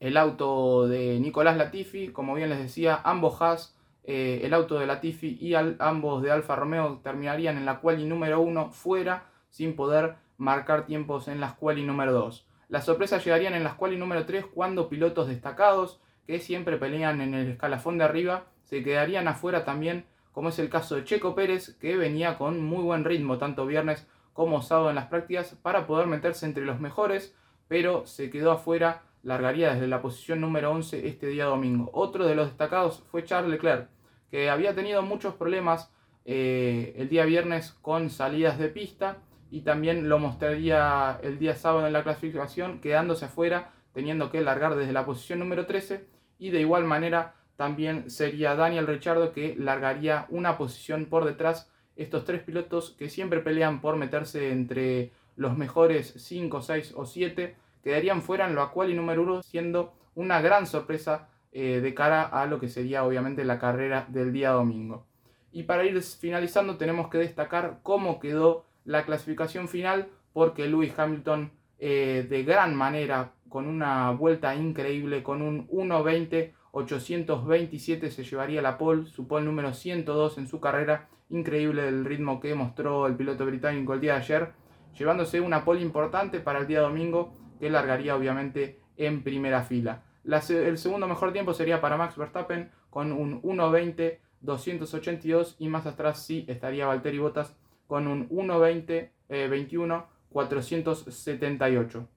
el 0.00 0.16
auto 0.16 0.86
de 0.86 1.18
Nicolás 1.20 1.56
Latifi, 1.56 2.08
como 2.08 2.34
bien 2.34 2.50
les 2.50 2.58
decía, 2.58 3.00
ambos 3.04 3.40
Haas, 3.42 3.76
eh, 4.04 4.40
el 4.44 4.54
auto 4.54 4.78
de 4.78 4.86
Latifi 4.86 5.36
y 5.40 5.54
ambos 5.54 6.22
de 6.22 6.30
Alfa 6.30 6.56
Romeo 6.56 7.00
terminarían 7.02 7.58
en 7.58 7.66
la 7.66 7.80
quali 7.80 8.04
número 8.04 8.40
1 8.40 8.70
fuera 8.70 9.26
sin 9.50 9.76
poder 9.76 10.16
marcar 10.38 10.86
tiempos 10.86 11.28
en 11.28 11.40
las 11.40 11.54
quali 11.54 11.84
número 11.84 12.12
2. 12.12 12.46
Las 12.68 12.84
sorpresas 12.84 13.24
llegarían 13.24 13.54
en 13.54 13.64
las 13.64 13.74
quali 13.74 13.96
número 13.96 14.24
3 14.24 14.46
cuando 14.46 14.88
pilotos 14.88 15.28
destacados 15.28 16.00
que 16.26 16.38
siempre 16.38 16.76
pelean 16.76 17.20
en 17.20 17.34
el 17.34 17.50
escalafón 17.50 17.98
de 17.98 18.04
arriba 18.04 18.44
se 18.62 18.82
quedarían 18.82 19.28
afuera 19.28 19.64
también, 19.64 20.04
como 20.32 20.50
es 20.50 20.58
el 20.58 20.68
caso 20.68 20.94
de 20.94 21.04
Checo 21.04 21.34
Pérez, 21.34 21.76
que 21.80 21.96
venía 21.96 22.36
con 22.36 22.62
muy 22.62 22.82
buen 22.82 23.04
ritmo 23.04 23.38
tanto 23.38 23.64
viernes 23.66 24.06
como 24.34 24.60
sábado 24.60 24.90
en 24.90 24.96
las 24.96 25.06
prácticas 25.06 25.56
para 25.62 25.86
poder 25.86 26.06
meterse 26.06 26.44
entre 26.44 26.66
los 26.66 26.78
mejores, 26.78 27.34
pero 27.66 28.06
se 28.06 28.28
quedó 28.28 28.52
afuera 28.52 29.02
largaría 29.22 29.74
desde 29.74 29.88
la 29.88 30.02
posición 30.02 30.40
número 30.40 30.70
11 30.70 31.06
este 31.08 31.26
día 31.26 31.44
domingo. 31.44 31.90
Otro 31.92 32.26
de 32.26 32.34
los 32.34 32.48
destacados 32.48 33.04
fue 33.10 33.24
Charles 33.24 33.50
Leclerc, 33.50 33.88
que 34.30 34.50
había 34.50 34.74
tenido 34.74 35.02
muchos 35.02 35.34
problemas 35.34 35.92
eh, 36.24 36.94
el 36.96 37.08
día 37.08 37.24
viernes 37.24 37.72
con 37.82 38.10
salidas 38.10 38.58
de 38.58 38.68
pista 38.68 39.18
y 39.50 39.62
también 39.62 40.08
lo 40.08 40.18
mostraría 40.18 41.18
el 41.22 41.38
día 41.38 41.56
sábado 41.56 41.86
en 41.86 41.92
la 41.92 42.02
clasificación, 42.02 42.80
quedándose 42.80 43.24
afuera, 43.24 43.72
teniendo 43.92 44.30
que 44.30 44.42
largar 44.42 44.76
desde 44.76 44.92
la 44.92 45.06
posición 45.06 45.38
número 45.38 45.66
13 45.66 46.06
y 46.38 46.50
de 46.50 46.60
igual 46.60 46.84
manera 46.84 47.34
también 47.56 48.08
sería 48.10 48.54
Daniel 48.54 48.86
Richardo 48.86 49.32
que 49.32 49.56
largaría 49.58 50.26
una 50.28 50.56
posición 50.56 51.06
por 51.06 51.24
detrás. 51.24 51.70
Estos 51.96 52.24
tres 52.24 52.42
pilotos 52.42 52.94
que 52.96 53.08
siempre 53.08 53.40
pelean 53.40 53.80
por 53.80 53.96
meterse 53.96 54.52
entre 54.52 55.10
los 55.34 55.56
mejores 55.56 56.14
5, 56.16 56.62
6 56.62 56.94
o 56.96 57.04
7 57.04 57.56
quedarían 57.82 58.22
fuera 58.22 58.46
en 58.46 58.54
lo 58.54 58.70
cual 58.70 58.90
y 58.90 58.94
número 58.94 59.22
1 59.22 59.42
siendo 59.42 59.94
una 60.14 60.40
gran 60.40 60.66
sorpresa 60.66 61.28
eh, 61.52 61.80
de 61.80 61.94
cara 61.94 62.22
a 62.22 62.46
lo 62.46 62.60
que 62.60 62.68
sería 62.68 63.04
obviamente 63.04 63.44
la 63.44 63.58
carrera 63.58 64.06
del 64.08 64.32
día 64.32 64.50
domingo. 64.50 65.06
Y 65.52 65.62
para 65.62 65.84
ir 65.84 66.00
finalizando 66.02 66.76
tenemos 66.76 67.08
que 67.08 67.18
destacar 67.18 67.80
cómo 67.82 68.20
quedó 68.20 68.66
la 68.84 69.04
clasificación 69.04 69.68
final 69.68 70.08
porque 70.32 70.68
Lewis 70.68 70.98
Hamilton 70.98 71.52
eh, 71.78 72.26
de 72.28 72.42
gran 72.42 72.74
manera, 72.74 73.32
con 73.48 73.66
una 73.66 74.10
vuelta 74.10 74.54
increíble, 74.54 75.22
con 75.22 75.42
un 75.42 75.68
1.20, 75.68 76.52
827 76.72 78.10
se 78.10 78.24
llevaría 78.24 78.60
la 78.60 78.78
pole, 78.78 79.06
su 79.06 79.26
pole 79.26 79.44
número 79.44 79.72
102 79.72 80.38
en 80.38 80.48
su 80.48 80.60
carrera, 80.60 81.08
increíble 81.30 81.88
el 81.88 82.04
ritmo 82.04 82.40
que 82.40 82.54
mostró 82.54 83.06
el 83.06 83.14
piloto 83.14 83.46
británico 83.46 83.94
el 83.94 84.00
día 84.00 84.14
de 84.14 84.20
ayer, 84.20 84.52
llevándose 84.98 85.40
una 85.40 85.64
pole 85.64 85.80
importante 85.80 86.40
para 86.40 86.60
el 86.60 86.66
día 86.66 86.80
domingo 86.80 87.32
que 87.58 87.70
largaría 87.70 88.16
obviamente 88.16 88.80
en 88.96 89.22
primera 89.22 89.62
fila. 89.62 90.02
el 90.24 90.78
segundo 90.78 91.06
mejor 91.06 91.32
tiempo 91.32 91.54
sería 91.54 91.80
para 91.80 91.96
Max 91.96 92.16
Verstappen 92.16 92.70
con 92.90 93.12
un 93.12 93.42
1.20, 93.42 94.18
282 94.40 95.56
y 95.58 95.68
más 95.68 95.86
atrás 95.86 96.24
sí 96.24 96.44
estaría 96.48 96.86
Valtteri 96.86 97.18
Bottas 97.18 97.56
con 97.86 98.06
un 98.06 98.28
1.20, 98.28 99.10
21, 99.28 100.06
478. 100.30 102.08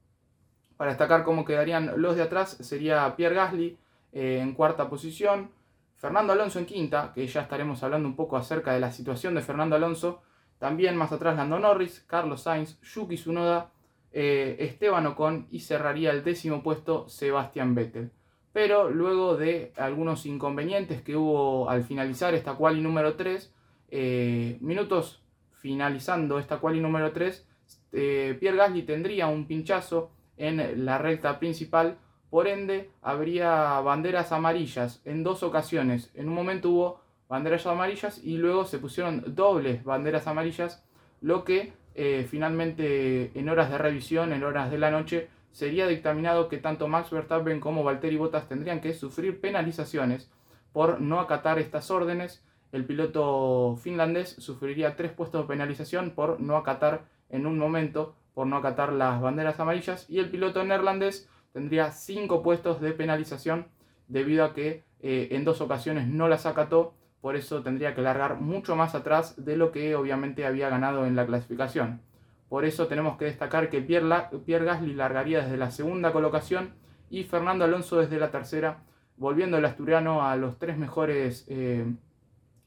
Para 0.78 0.92
destacar 0.92 1.24
cómo 1.24 1.46
quedarían 1.46 2.02
los 2.02 2.16
de 2.16 2.24
atrás 2.24 2.58
sería 2.60 3.16
Pierre 3.16 3.36
Gasly 3.36 3.78
eh, 4.14 4.40
en 4.42 4.54
cuarta 4.54 4.90
posición, 4.90 5.52
Fernando 5.96 6.34
Alonso 6.34 6.60
en 6.60 6.66
quinta, 6.66 7.12
que 7.14 7.28
ya 7.28 7.42
estaremos 7.42 7.84
hablando 7.84 8.08
un 8.08 8.16
poco 8.16 8.36
acerca 8.36 8.74
de 8.74 8.80
la 8.80 8.92
situación 8.92 9.36
de 9.36 9.42
Fernando 9.42 9.76
Alonso, 9.76 10.24
también 10.58 10.98
más 10.98 11.12
atrás 11.12 11.36
Lando 11.36 11.60
Norris, 11.60 12.04
Carlos 12.08 12.42
Sainz, 12.42 12.80
Yuki 12.82 13.16
Tsunoda, 13.16 13.70
eh, 14.14 14.58
Esteban 14.60 15.08
Ocon 15.08 15.48
y 15.52 15.60
cerraría 15.60 16.12
el 16.12 16.24
décimo 16.24 16.64
puesto 16.64 17.08
Sebastián 17.08 17.76
Vettel. 17.76 18.12
Pero 18.54 18.90
luego 18.90 19.38
de 19.38 19.72
algunos 19.78 20.26
inconvenientes 20.26 21.02
que 21.02 21.16
hubo 21.16 21.70
al 21.70 21.84
finalizar 21.84 22.34
esta 22.34 22.56
quali 22.56 22.82
número 22.82 23.16
3, 23.16 23.54
eh, 23.90 24.58
minutos 24.60 25.24
finalizando 25.52 26.40
esta 26.40 26.60
quali 26.60 26.82
número 26.82 27.14
3, 27.14 27.48
eh, 27.94 28.38
Pierre 28.40 28.58
Gasly 28.58 28.84
tendría 28.84 29.28
un 29.28 29.48
pinchazo 29.48 30.12
en 30.36 30.86
la 30.86 30.98
recta 30.98 31.40
principal, 31.40 31.98
por 32.30 32.48
ende 32.48 32.90
habría 33.02 33.80
banderas 33.82 34.32
amarillas 34.32 35.02
en 35.06 35.24
dos 35.24 35.44
ocasiones. 35.44 36.12
En 36.14 36.28
un 36.28 36.34
momento 36.36 36.70
hubo 36.70 37.02
banderas 37.30 37.66
amarillas 37.68 38.22
y 38.24 38.38
luego 38.38 38.66
se 38.66 38.80
pusieron 38.80 39.24
dobles 39.36 39.84
banderas 39.86 40.28
amarillas, 40.28 40.84
lo 41.22 41.46
que 41.46 41.74
eh, 41.96 42.28
finalmente 42.30 43.32
en 43.38 43.50
horas 43.50 43.70
de 43.70 43.78
revisión, 43.78 44.34
en 44.34 44.44
horas 44.44 44.72
de 44.72 44.78
la 44.78 44.92
noche, 44.92 45.30
sería 45.52 45.88
dictaminado 45.88 46.48
que 46.48 46.58
tanto 46.58 46.88
Max 46.88 47.12
Verstappen 47.12 47.60
como 47.60 47.84
Valtteri 47.84 48.18
Bottas 48.18 48.48
tendrían 48.48 48.82
que 48.82 48.94
sufrir 48.94 49.42
penalizaciones 49.42 50.30
por 50.72 51.02
no 51.02 51.20
acatar 51.20 51.60
estas 51.60 51.92
órdenes. 51.92 52.44
El 52.72 52.86
piloto 52.86 53.78
finlandés 53.82 54.30
sufriría 54.40 54.96
tres 54.96 55.12
puestos 55.12 55.42
de 55.42 55.48
penalización 55.48 56.12
por 56.12 56.40
no 56.40 56.56
acatar 56.56 57.04
en 57.30 57.46
un 57.46 57.58
momento, 57.58 58.16
por 58.34 58.48
no 58.48 58.58
acatar 58.58 58.94
las 58.94 59.22
banderas 59.22 59.60
amarillas, 59.60 60.10
y 60.10 60.20
el 60.20 60.30
piloto 60.30 60.64
neerlandés 60.64 61.30
tendría 61.52 61.92
cinco 61.92 62.42
puestos 62.42 62.80
de 62.80 62.94
penalización 62.94 63.68
debido 64.08 64.46
a 64.46 64.54
que 64.54 64.84
eh, 65.02 65.30
en 65.32 65.44
dos 65.44 65.62
ocasiones 65.62 66.08
no 66.08 66.30
las 66.30 66.46
acató, 66.46 66.94
por 67.22 67.36
eso 67.36 67.62
tendría 67.62 67.94
que 67.94 68.02
largar 68.02 68.42
mucho 68.42 68.76
más 68.76 68.96
atrás 68.96 69.46
de 69.46 69.56
lo 69.56 69.72
que 69.72 69.96
obviamente 69.96 70.46
había 70.46 70.70
ganado 70.70 71.06
en 71.06 71.16
la 71.16 71.26
clasificación. 71.26 72.02
Por 72.50 72.66
eso 72.66 72.88
tenemos 72.88 73.18
que 73.18 73.26
destacar 73.26 73.70
que 73.70 73.82
Pierre, 73.82 74.10
Pierre 74.46 74.66
Gasly 74.66 74.94
largaría 74.94 75.42
desde 75.44 75.56
la 75.56 75.72
segunda 75.72 76.12
colocación 76.12 76.72
y 77.10 77.24
Fernando 77.24 77.64
Alonso 77.64 78.00
desde 78.00 78.20
la 78.20 78.32
tercera, 78.32 78.84
volviendo 79.18 79.58
el 79.58 79.66
asturiano 79.66 80.26
a 80.26 80.36
los 80.36 80.58
tres 80.58 80.78
mejores 80.78 81.46
eh, 81.48 81.86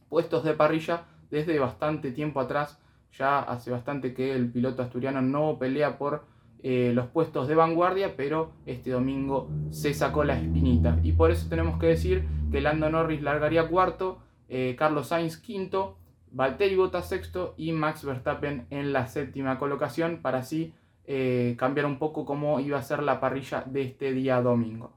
puestos 0.08 0.44
de 0.44 0.54
parrilla 0.54 1.04
desde 1.30 1.58
bastante 1.58 2.12
tiempo 2.12 2.40
atrás. 2.40 2.80
Ya 3.12 3.40
hace 3.40 3.70
bastante 3.70 4.14
que 4.14 4.32
el 4.34 4.50
piloto 4.50 4.82
asturiano 4.82 5.20
no 5.20 5.58
pelea 5.58 5.99
por 5.99 6.25
eh, 6.62 6.92
los 6.94 7.08
puestos 7.08 7.46
de 7.46 7.54
vanguardia, 7.54 8.16
pero 8.16 8.52
este 8.64 8.90
domingo 8.90 9.50
se 9.70 9.92
sacó 9.92 10.25
la 10.25 10.38
espinita. 10.38 10.99
Y 11.02 11.12
por 11.12 11.30
eso 11.30 11.49
tenemos 11.49 11.78
que 11.78 11.88
decir 11.88 12.25
que 12.50 12.62
Lando 12.62 12.88
Norris 12.88 13.20
largaría 13.20 13.68
cuarto, 13.68 14.23
eh, 14.48 14.74
Carlos 14.78 15.08
Sainz 15.08 15.36
quinto, 15.36 15.96
Valtteri 16.30 16.76
Bottas 16.76 17.08
sexto 17.08 17.54
y 17.56 17.72
Max 17.72 18.04
Verstappen 18.04 18.66
en 18.70 18.92
la 18.92 19.06
séptima 19.06 19.58
colocación 19.58 20.18
para 20.22 20.38
así 20.38 20.74
eh, 21.06 21.54
cambiar 21.58 21.86
un 21.86 21.98
poco 21.98 22.24
cómo 22.24 22.60
iba 22.60 22.78
a 22.78 22.82
ser 22.82 23.02
la 23.02 23.20
parrilla 23.20 23.62
de 23.66 23.82
este 23.82 24.12
día 24.12 24.40
domingo. 24.40 24.92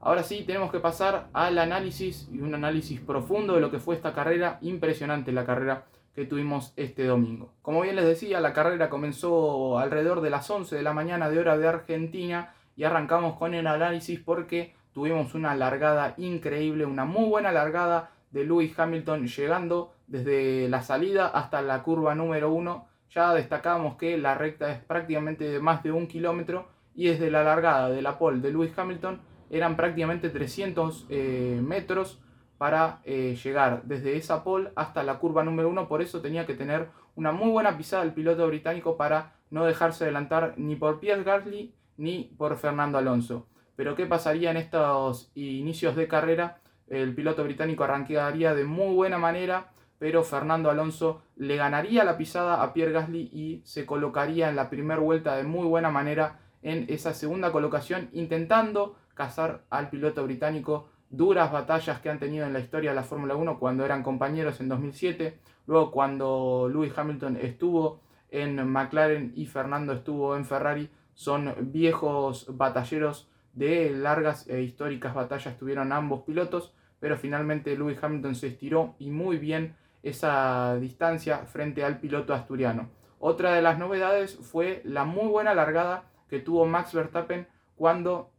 Ahora 0.00 0.24
sí, 0.24 0.42
tenemos 0.44 0.72
que 0.72 0.80
pasar 0.80 1.28
al 1.32 1.58
análisis 1.58 2.28
y 2.32 2.40
un 2.40 2.54
análisis 2.54 3.00
profundo 3.00 3.54
de 3.54 3.60
lo 3.60 3.70
que 3.70 3.78
fue 3.78 3.94
esta 3.94 4.12
carrera, 4.12 4.58
impresionante 4.60 5.30
la 5.30 5.44
carrera 5.44 5.84
que 6.14 6.24
tuvimos 6.24 6.72
este 6.76 7.04
domingo. 7.04 7.52
Como 7.62 7.82
bien 7.82 7.96
les 7.96 8.04
decía, 8.04 8.40
la 8.40 8.52
carrera 8.52 8.90
comenzó 8.90 9.78
alrededor 9.78 10.20
de 10.20 10.30
las 10.30 10.50
11 10.50 10.74
de 10.74 10.82
la 10.82 10.92
mañana 10.92 11.30
de 11.30 11.38
hora 11.38 11.56
de 11.56 11.68
Argentina 11.68 12.54
y 12.76 12.84
arrancamos 12.84 13.38
con 13.38 13.54
el 13.54 13.66
análisis 13.66 14.18
porque 14.18 14.74
tuvimos 14.92 15.34
una 15.34 15.54
largada 15.54 16.14
increíble, 16.16 16.84
una 16.84 17.04
muy 17.04 17.28
buena 17.28 17.52
largada 17.52 18.10
de 18.32 18.44
Lewis 18.44 18.78
Hamilton 18.78 19.26
llegando 19.26 19.94
desde 20.06 20.68
la 20.68 20.82
salida 20.82 21.28
hasta 21.28 21.62
la 21.62 21.82
curva 21.82 22.14
número 22.14 22.52
1. 22.52 22.88
Ya 23.10 23.34
destacamos 23.34 23.96
que 23.96 24.18
la 24.18 24.34
recta 24.34 24.72
es 24.72 24.78
prácticamente 24.78 25.44
de 25.44 25.60
más 25.60 25.82
de 25.82 25.92
un 25.92 26.06
kilómetro 26.06 26.68
y 26.94 27.08
desde 27.08 27.30
la 27.30 27.44
largada 27.44 27.90
de 27.90 28.02
la 28.02 28.18
pole 28.18 28.40
de 28.40 28.50
Lewis 28.50 28.76
Hamilton 28.76 29.20
eran 29.50 29.76
prácticamente 29.76 30.30
300 30.30 31.06
eh, 31.10 31.60
metros 31.62 32.20
para 32.56 33.00
eh, 33.04 33.36
llegar 33.42 33.82
desde 33.84 34.16
esa 34.16 34.44
pole 34.44 34.70
hasta 34.76 35.02
la 35.02 35.18
curva 35.18 35.44
número 35.44 35.68
1, 35.68 35.88
por 35.88 36.00
eso 36.00 36.20
tenía 36.20 36.46
que 36.46 36.54
tener 36.54 36.88
una 37.16 37.32
muy 37.32 37.50
buena 37.50 37.76
pisada 37.76 38.02
el 38.02 38.14
piloto 38.14 38.46
británico 38.46 38.96
para 38.96 39.34
no 39.50 39.64
dejarse 39.64 40.04
adelantar 40.04 40.54
ni 40.56 40.76
por 40.76 41.00
Pierre 41.00 41.24
Gasly 41.24 41.74
ni 41.96 42.32
por 42.38 42.56
Fernando 42.56 42.98
Alonso. 42.98 43.48
Pero 43.76 43.94
¿qué 43.94 44.06
pasaría 44.06 44.50
en 44.50 44.56
estos 44.56 45.30
inicios 45.34 45.96
de 45.96 46.08
carrera? 46.08 46.61
El 46.92 47.14
piloto 47.14 47.42
británico 47.42 47.84
arrancaría 47.84 48.54
de 48.54 48.64
muy 48.64 48.94
buena 48.94 49.16
manera, 49.16 49.70
pero 49.98 50.22
Fernando 50.22 50.68
Alonso 50.68 51.22
le 51.36 51.56
ganaría 51.56 52.04
la 52.04 52.18
pisada 52.18 52.62
a 52.62 52.74
Pierre 52.74 52.92
Gasly 52.92 53.30
y 53.32 53.62
se 53.64 53.86
colocaría 53.86 54.50
en 54.50 54.56
la 54.56 54.68
primera 54.68 55.00
vuelta 55.00 55.34
de 55.36 55.44
muy 55.44 55.66
buena 55.66 55.90
manera 55.90 56.40
en 56.60 56.84
esa 56.90 57.14
segunda 57.14 57.50
colocación, 57.50 58.10
intentando 58.12 58.94
cazar 59.14 59.62
al 59.70 59.88
piloto 59.88 60.22
británico, 60.22 60.90
duras 61.08 61.50
batallas 61.50 61.98
que 62.00 62.10
han 62.10 62.18
tenido 62.18 62.44
en 62.44 62.52
la 62.52 62.60
historia 62.60 62.90
de 62.90 62.96
la 62.96 63.04
Fórmula 63.04 63.36
1 63.36 63.58
cuando 63.58 63.86
eran 63.86 64.02
compañeros 64.02 64.60
en 64.60 64.68
2007, 64.68 65.38
luego 65.66 65.90
cuando 65.92 66.68
Lewis 66.70 66.92
Hamilton 66.94 67.38
estuvo 67.40 68.02
en 68.28 68.68
McLaren 68.70 69.32
y 69.34 69.46
Fernando 69.46 69.94
estuvo 69.94 70.36
en 70.36 70.44
Ferrari, 70.44 70.90
son 71.14 71.54
viejos 71.72 72.54
batalleros 72.54 73.30
de 73.54 73.88
largas 73.90 74.46
e 74.46 74.60
históricas 74.60 75.14
batallas 75.14 75.56
tuvieron 75.56 75.90
ambos 75.90 76.22
pilotos, 76.24 76.74
pero 77.02 77.16
finalmente 77.16 77.76
Lewis 77.76 77.98
Hamilton 78.00 78.36
se 78.36 78.46
estiró 78.46 78.94
y 79.00 79.10
muy 79.10 79.36
bien 79.36 79.74
esa 80.04 80.76
distancia 80.76 81.38
frente 81.38 81.82
al 81.82 81.98
piloto 81.98 82.32
asturiano. 82.32 82.90
Otra 83.18 83.54
de 83.54 83.60
las 83.60 83.76
novedades 83.76 84.36
fue 84.36 84.82
la 84.84 85.04
muy 85.04 85.26
buena 85.26 85.52
largada 85.52 86.04
que 86.28 86.38
tuvo 86.38 86.64
Max 86.64 86.94
Verstappen 86.94 87.48
cuando 87.74 88.30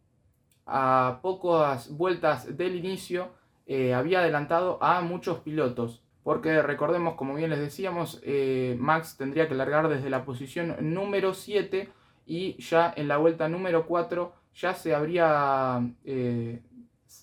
a 0.66 1.20
pocas 1.22 1.92
vueltas 1.98 2.56
del 2.56 2.78
inicio 2.78 3.32
eh, 3.66 3.94
había 3.94 4.20
adelantado 4.20 4.82
a 4.82 5.02
muchos 5.02 5.40
pilotos. 5.40 6.02
Porque 6.24 6.62
recordemos, 6.62 7.16
como 7.16 7.36
bien 7.36 7.50
les 7.50 7.60
decíamos, 7.60 8.22
eh, 8.24 8.78
Max 8.80 9.18
tendría 9.18 9.50
que 9.50 9.56
largar 9.56 9.90
desde 9.90 10.10
la 10.10 10.24
posición 10.24 10.78
número 10.80 11.34
7 11.34 11.90
y 12.26 12.56
ya 12.64 12.94
en 12.96 13.10
la 13.10 13.18
vuelta 13.18 13.50
número 13.50 13.86
4 13.88 14.34
ya 14.56 14.74
se 14.74 14.96
habría 14.96 15.82
eh, 16.06 16.62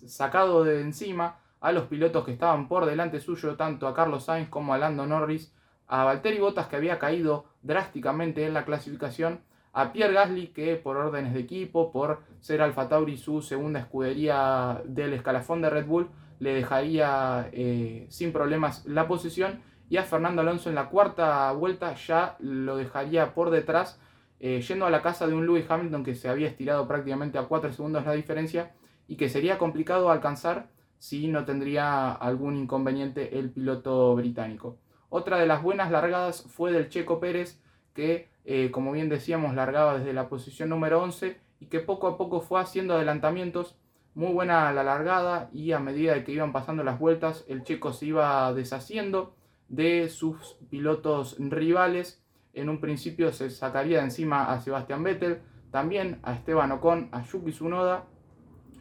sacado 0.08 0.64
de 0.64 0.80
encima 0.80 1.38
a 1.60 1.72
los 1.72 1.84
pilotos 1.84 2.24
que 2.24 2.32
estaban 2.32 2.68
por 2.68 2.86
delante 2.86 3.20
suyo, 3.20 3.56
tanto 3.56 3.86
a 3.86 3.94
Carlos 3.94 4.24
Sainz 4.24 4.48
como 4.48 4.74
a 4.74 4.78
Lando 4.78 5.06
Norris, 5.06 5.52
a 5.86 6.04
Valtteri 6.04 6.38
Bottas 6.38 6.68
que 6.68 6.76
había 6.76 6.98
caído 6.98 7.44
drásticamente 7.62 8.46
en 8.46 8.54
la 8.54 8.64
clasificación, 8.64 9.40
a 9.72 9.92
Pierre 9.92 10.14
Gasly, 10.14 10.48
que 10.48 10.76
por 10.76 10.96
órdenes 10.96 11.32
de 11.34 11.40
equipo, 11.40 11.92
por 11.92 12.20
ser 12.40 12.60
Alfa 12.60 12.88
Tauri 12.88 13.16
su 13.16 13.40
segunda 13.42 13.80
escudería 13.80 14.82
del 14.84 15.12
escalafón 15.12 15.62
de 15.62 15.70
Red 15.70 15.86
Bull, 15.86 16.08
le 16.40 16.54
dejaría 16.54 17.48
eh, 17.52 18.06
sin 18.08 18.32
problemas 18.32 18.84
la 18.86 19.06
posición. 19.06 19.60
Y 19.88 19.96
a 19.96 20.04
Fernando 20.04 20.42
Alonso 20.42 20.68
en 20.68 20.76
la 20.76 20.88
cuarta 20.88 21.50
vuelta 21.52 21.94
ya 21.94 22.36
lo 22.38 22.76
dejaría 22.76 23.34
por 23.34 23.50
detrás, 23.50 24.00
eh, 24.38 24.60
yendo 24.60 24.86
a 24.86 24.90
la 24.90 25.02
casa 25.02 25.26
de 25.26 25.34
un 25.34 25.46
Lewis 25.46 25.66
Hamilton 25.68 26.04
que 26.04 26.14
se 26.14 26.28
había 26.28 26.48
estirado 26.48 26.86
prácticamente 26.88 27.38
a 27.38 27.42
4 27.42 27.72
segundos 27.72 28.04
la 28.04 28.12
diferencia 28.12 28.72
y 29.10 29.16
que 29.16 29.28
sería 29.28 29.58
complicado 29.58 30.08
alcanzar 30.08 30.68
si 31.00 31.26
no 31.26 31.44
tendría 31.44 32.12
algún 32.12 32.56
inconveniente 32.56 33.40
el 33.40 33.50
piloto 33.50 34.14
británico. 34.14 34.78
Otra 35.08 35.38
de 35.38 35.48
las 35.48 35.64
buenas 35.64 35.90
largadas 35.90 36.44
fue 36.44 36.70
del 36.70 36.90
Checo 36.90 37.18
Pérez, 37.18 37.60
que 37.92 38.28
eh, 38.44 38.70
como 38.70 38.92
bien 38.92 39.08
decíamos 39.08 39.56
largaba 39.56 39.98
desde 39.98 40.12
la 40.12 40.28
posición 40.28 40.68
número 40.68 41.02
11 41.02 41.40
y 41.58 41.66
que 41.66 41.80
poco 41.80 42.06
a 42.06 42.16
poco 42.16 42.40
fue 42.40 42.60
haciendo 42.60 42.94
adelantamientos. 42.94 43.76
Muy 44.14 44.32
buena 44.32 44.70
la 44.72 44.84
largada 44.84 45.50
y 45.52 45.72
a 45.72 45.80
medida 45.80 46.22
que 46.22 46.30
iban 46.30 46.52
pasando 46.52 46.84
las 46.84 47.00
vueltas 47.00 47.44
el 47.48 47.64
Checo 47.64 47.92
se 47.92 48.06
iba 48.06 48.54
deshaciendo 48.54 49.34
de 49.66 50.08
sus 50.08 50.56
pilotos 50.70 51.34
rivales. 51.40 52.22
En 52.52 52.68
un 52.68 52.80
principio 52.80 53.32
se 53.32 53.50
sacaría 53.50 53.98
de 53.98 54.04
encima 54.04 54.52
a 54.52 54.60
Sebastián 54.60 55.02
Vettel, 55.02 55.40
también 55.72 56.20
a 56.22 56.34
Esteban 56.34 56.70
Ocon, 56.70 57.08
a 57.10 57.24
Yuki 57.24 57.50
Tsunoda 57.50 58.06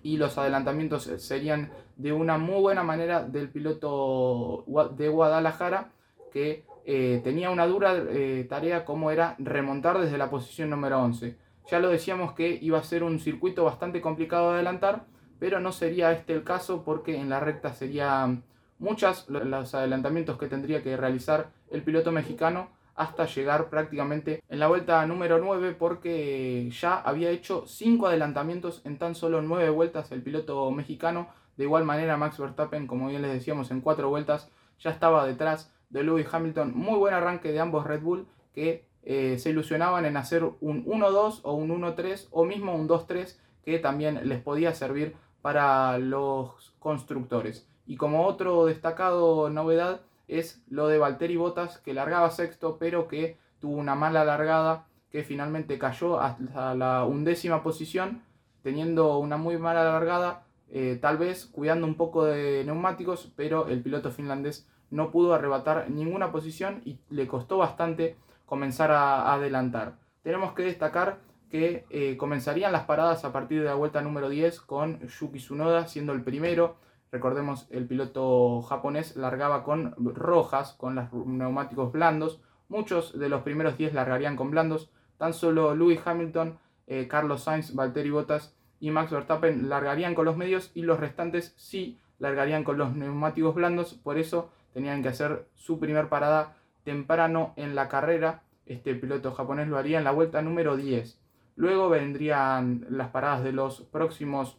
y 0.04 0.18
los 0.18 0.38
adelantamientos 0.38 1.04
serían 1.18 1.72
de 1.96 2.14
una 2.14 2.38
muy 2.38 2.62
buena 2.62 2.84
manera 2.84 3.24
del 3.24 3.50
piloto 3.50 4.66
de 4.96 5.10
Guadalajara 5.10 5.92
que 6.32 6.64
eh, 6.86 7.22
tenía 7.24 7.50
una 7.50 7.68
dura 7.68 7.96
eh, 7.96 8.46
tarea 8.50 8.86
como 8.86 9.12
era 9.12 9.36
remontar 9.38 10.00
desde 10.00 10.18
la 10.18 10.30
posición 10.30 10.70
número 10.70 11.02
11. 11.02 11.36
Ya 11.70 11.80
lo 11.80 11.90
decíamos 11.90 12.34
que 12.34 12.58
iba 12.62 12.80
a 12.80 12.84
ser 12.84 13.04
un 13.04 13.20
circuito 13.20 13.64
bastante 13.64 14.02
complicado 14.02 14.50
de 14.50 14.56
adelantar, 14.56 15.06
pero 15.40 15.60
no 15.60 15.72
sería 15.72 16.12
este 16.12 16.34
el 16.34 16.44
caso 16.44 16.84
porque 16.84 17.16
en 17.18 17.30
la 17.30 17.40
recta 17.40 17.74
serían 17.74 18.44
muchos 18.80 19.30
los 19.30 19.76
adelantamientos 19.76 20.38
que 20.38 20.48
tendría 20.48 20.82
que 20.82 20.98
realizar 20.98 21.52
el 21.70 21.84
piloto 21.84 22.12
mexicano 22.12 22.70
hasta 23.00 23.26
llegar 23.28 23.70
prácticamente 23.70 24.44
en 24.50 24.60
la 24.60 24.68
vuelta 24.68 25.06
número 25.06 25.40
9 25.40 25.74
porque 25.80 26.70
ya 26.70 27.00
había 27.00 27.30
hecho 27.30 27.64
5 27.66 28.08
adelantamientos 28.08 28.82
en 28.84 28.98
tan 28.98 29.16
solo 29.16 29.42
9 29.42 29.70
vueltas 29.70 30.12
el 30.12 30.22
piloto 30.22 30.70
mexicano. 30.72 31.30
De 31.56 31.64
igual 31.64 31.86
manera 31.86 32.18
Max 32.18 32.38
Verstappen, 32.38 32.88
como 32.88 33.08
bien 33.08 33.22
les 33.22 33.32
decíamos, 33.32 33.72
en 33.72 33.80
4 33.80 34.10
vueltas 34.10 34.50
ya 34.80 34.90
estaba 34.90 35.26
detrás 35.26 35.74
de 35.90 36.04
Lewis 36.04 36.28
Hamilton. 36.30 36.74
Muy 36.76 36.98
buen 37.00 37.14
arranque 37.14 37.54
de 37.54 37.62
ambos 37.62 37.88
Red 37.88 38.02
Bull 38.02 38.28
que 38.54 38.86
eh, 39.04 39.38
se 39.40 39.52
ilusionaban 39.52 40.04
en 40.04 40.18
hacer 40.18 40.44
un 40.44 40.86
1-2 40.86 41.40
o 41.44 41.54
un 41.54 41.70
1-3 41.70 42.28
o 42.32 42.44
mismo 42.44 42.76
un 42.76 42.90
2-3 42.90 43.38
que 43.64 43.80
también 43.80 44.28
les 44.28 44.42
podía 44.42 44.74
servir 44.74 45.16
para 45.42 45.98
los 46.00 46.76
constructores. 46.80 47.66
Y 47.88 47.96
como 47.96 48.26
otro 48.26 48.66
destacado 48.66 49.50
novedad, 49.50 50.02
es 50.30 50.64
lo 50.70 50.88
de 50.88 50.98
Valtteri 50.98 51.36
Bottas, 51.36 51.80
que 51.80 51.94
largaba 51.94 52.30
sexto, 52.32 52.78
pero 52.80 53.08
que 53.08 53.38
tuvo 53.60 53.76
una 53.76 53.96
mala 53.96 54.24
largada, 54.24 54.86
que 55.12 55.24
finalmente 55.24 55.78
cayó 55.78 56.20
hasta 56.22 56.76
la 56.76 57.04
undécima 57.04 57.64
posición, 57.64 58.22
teniendo 58.62 59.18
una 59.18 59.38
muy 59.38 59.58
mala 59.58 59.84
largada, 59.84 60.44
eh, 60.70 60.98
tal 61.02 61.18
vez 61.18 61.48
cuidando 61.48 61.88
un 61.88 61.96
poco 61.96 62.26
de 62.26 62.64
neumáticos, 62.64 63.32
pero 63.36 63.68
el 63.68 63.82
piloto 63.82 64.12
finlandés 64.12 64.68
no 64.92 65.12
pudo 65.12 65.34
arrebatar 65.34 65.90
ninguna 65.90 66.32
posición 66.32 66.82
y 66.86 67.00
le 67.10 67.28
costó 67.28 67.58
bastante 67.58 68.18
comenzar 68.46 68.92
a 68.92 69.34
adelantar. 69.34 69.98
Tenemos 70.24 70.54
que 70.54 70.64
destacar 70.64 71.20
que 71.50 71.86
eh, 71.90 72.18
comenzarían 72.18 72.72
las 72.72 72.84
paradas 72.84 73.26
a 73.26 73.32
partir 73.32 73.60
de 73.60 73.66
la 73.66 73.76
vuelta 73.76 74.02
número 74.02 74.30
10 74.30 74.62
con 74.62 75.00
Yuki 75.08 75.40
Tsunoda 75.40 75.88
siendo 75.88 76.14
el 76.14 76.24
primero, 76.24 76.78
Recordemos, 77.12 77.68
el 77.72 77.88
piloto 77.88 78.62
japonés 78.62 79.16
largaba 79.16 79.64
con 79.64 79.96
rojas, 80.16 80.74
con 80.74 80.96
los 80.96 81.12
neumáticos 81.14 81.92
blandos. 81.92 82.42
Muchos 82.68 83.18
de 83.18 83.30
los 83.30 83.42
primeros 83.42 83.78
10 83.78 83.94
largarían 83.94 84.36
con 84.36 84.52
blandos. 84.52 84.92
Tan 85.18 85.34
solo 85.34 85.76
Lewis 85.76 86.02
Hamilton, 86.06 86.60
eh, 86.88 87.08
Carlos 87.08 87.44
Sainz, 87.44 87.74
Valtteri 87.74 88.12
Bottas 88.12 88.56
y 88.80 88.92
Max 88.92 89.12
Verstappen 89.12 89.70
largarían 89.70 90.16
con 90.16 90.26
los 90.26 90.38
medios 90.38 90.72
y 90.74 90.84
los 90.84 91.00
restantes 91.00 91.54
sí 91.58 92.00
largarían 92.20 92.64
con 92.64 92.78
los 92.78 92.96
neumáticos 92.96 93.56
blandos. 93.56 93.96
Por 93.96 94.18
eso 94.18 94.52
tenían 94.74 95.02
que 95.02 95.10
hacer 95.10 95.48
su 95.56 95.80
primer 95.80 96.10
parada 96.10 96.56
temprano 96.84 97.54
en 97.56 97.76
la 97.76 97.90
carrera. 97.90 98.44
Este 98.66 98.94
piloto 98.94 99.32
japonés 99.34 99.68
lo 99.68 99.78
haría 99.78 99.98
en 99.98 100.04
la 100.04 100.12
vuelta 100.12 100.42
número 100.42 100.78
10. 100.78 101.20
Luego 101.56 101.90
vendrían 101.90 102.86
las 102.90 103.10
paradas 103.10 103.44
de 103.44 103.52
los 103.52 103.82
próximos 103.82 104.58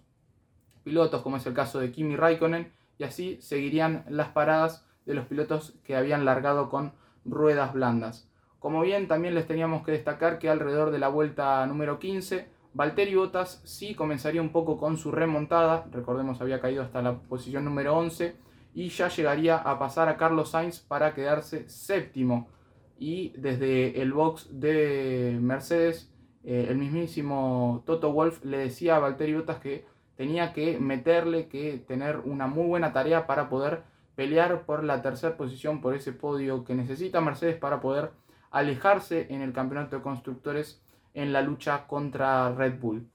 pilotos, 0.83 1.23
como 1.23 1.37
es 1.37 1.47
el 1.47 1.55
caso 1.55 1.81
de 1.81 1.93
Kimi 1.93 2.17
Raikkonen, 2.17 2.73
y 2.99 3.05
así 3.05 3.39
seguirían 3.41 4.05
las 4.09 4.29
paradas 4.29 4.87
de 5.07 5.15
los 5.15 5.27
pilotos 5.27 5.75
que 5.85 5.97
habían 5.97 6.25
largado 6.25 6.69
con 6.69 6.93
ruedas 7.25 7.73
blandas. 7.73 8.29
Como 8.59 8.83
bien 8.83 9.09
también 9.09 9.35
les 9.35 9.47
teníamos 9.47 9.83
que 9.85 9.93
destacar 9.93 10.39
que 10.39 10.51
alrededor 10.51 10.91
de 10.91 10.99
la 10.99 11.09
vuelta 11.09 11.67
número 11.67 11.99
15, 11.99 12.47
Valtteri 12.75 13.15
Bottas 13.15 13.63
sí 13.65 13.95
comenzaría 13.95 14.43
un 14.43 14.53
poco 14.53 14.79
con 14.79 14.97
su 14.97 15.11
remontada, 15.11 15.87
recordemos 15.91 16.41
había 16.41 16.61
caído 16.61 16.83
hasta 16.83 17.03
la 17.03 17.19
posición 17.19 17.65
número 17.65 17.97
11, 17.97 18.37
y 18.75 18.89
ya 18.91 19.09
llegaría 19.09 19.57
a 19.57 19.79
pasar 19.79 20.09
a 20.09 20.17
Carlos 20.17 20.51
Sainz 20.51 20.79
para 20.79 21.15
quedarse 21.15 21.69
séptimo. 21.69 22.49
Y 22.99 23.31
desde 23.37 24.01
el 24.01 24.13
box 24.13 24.49
de 24.53 25.39
Mercedes, 25.41 26.13
eh, 26.45 26.67
el 26.69 26.77
mismísimo 26.77 27.83
Toto 27.87 28.13
Wolf 28.13 28.45
le 28.45 28.59
decía 28.59 28.97
a 28.97 29.01
Valtteri 29.01 29.35
Bottas 29.35 29.59
que 29.59 29.87
tenía 30.21 30.53
que 30.53 30.79
meterle, 30.79 31.49
que 31.49 31.79
tener 31.79 32.19
una 32.19 32.47
muy 32.47 32.67
buena 32.67 32.93
tarea 32.93 33.27
para 33.27 33.49
poder 33.49 33.85
pelear 34.17 34.67
por 34.67 34.85
la 34.85 35.01
tercera 35.01 35.39
posición, 35.39 35.81
por 35.81 35.95
ese 35.95 36.13
podio 36.13 36.63
que 36.63 36.75
necesita 36.75 37.23
Mercedes 37.23 37.57
para 37.57 37.81
poder 37.81 38.11
alejarse 38.51 39.29
en 39.31 39.41
el 39.41 39.55
campeonato 39.55 39.97
de 39.97 40.03
constructores 40.03 40.83
en 41.15 41.33
la 41.33 41.41
lucha 41.41 41.87
contra 41.87 42.53
Red 42.53 42.79
Bull. 42.79 43.09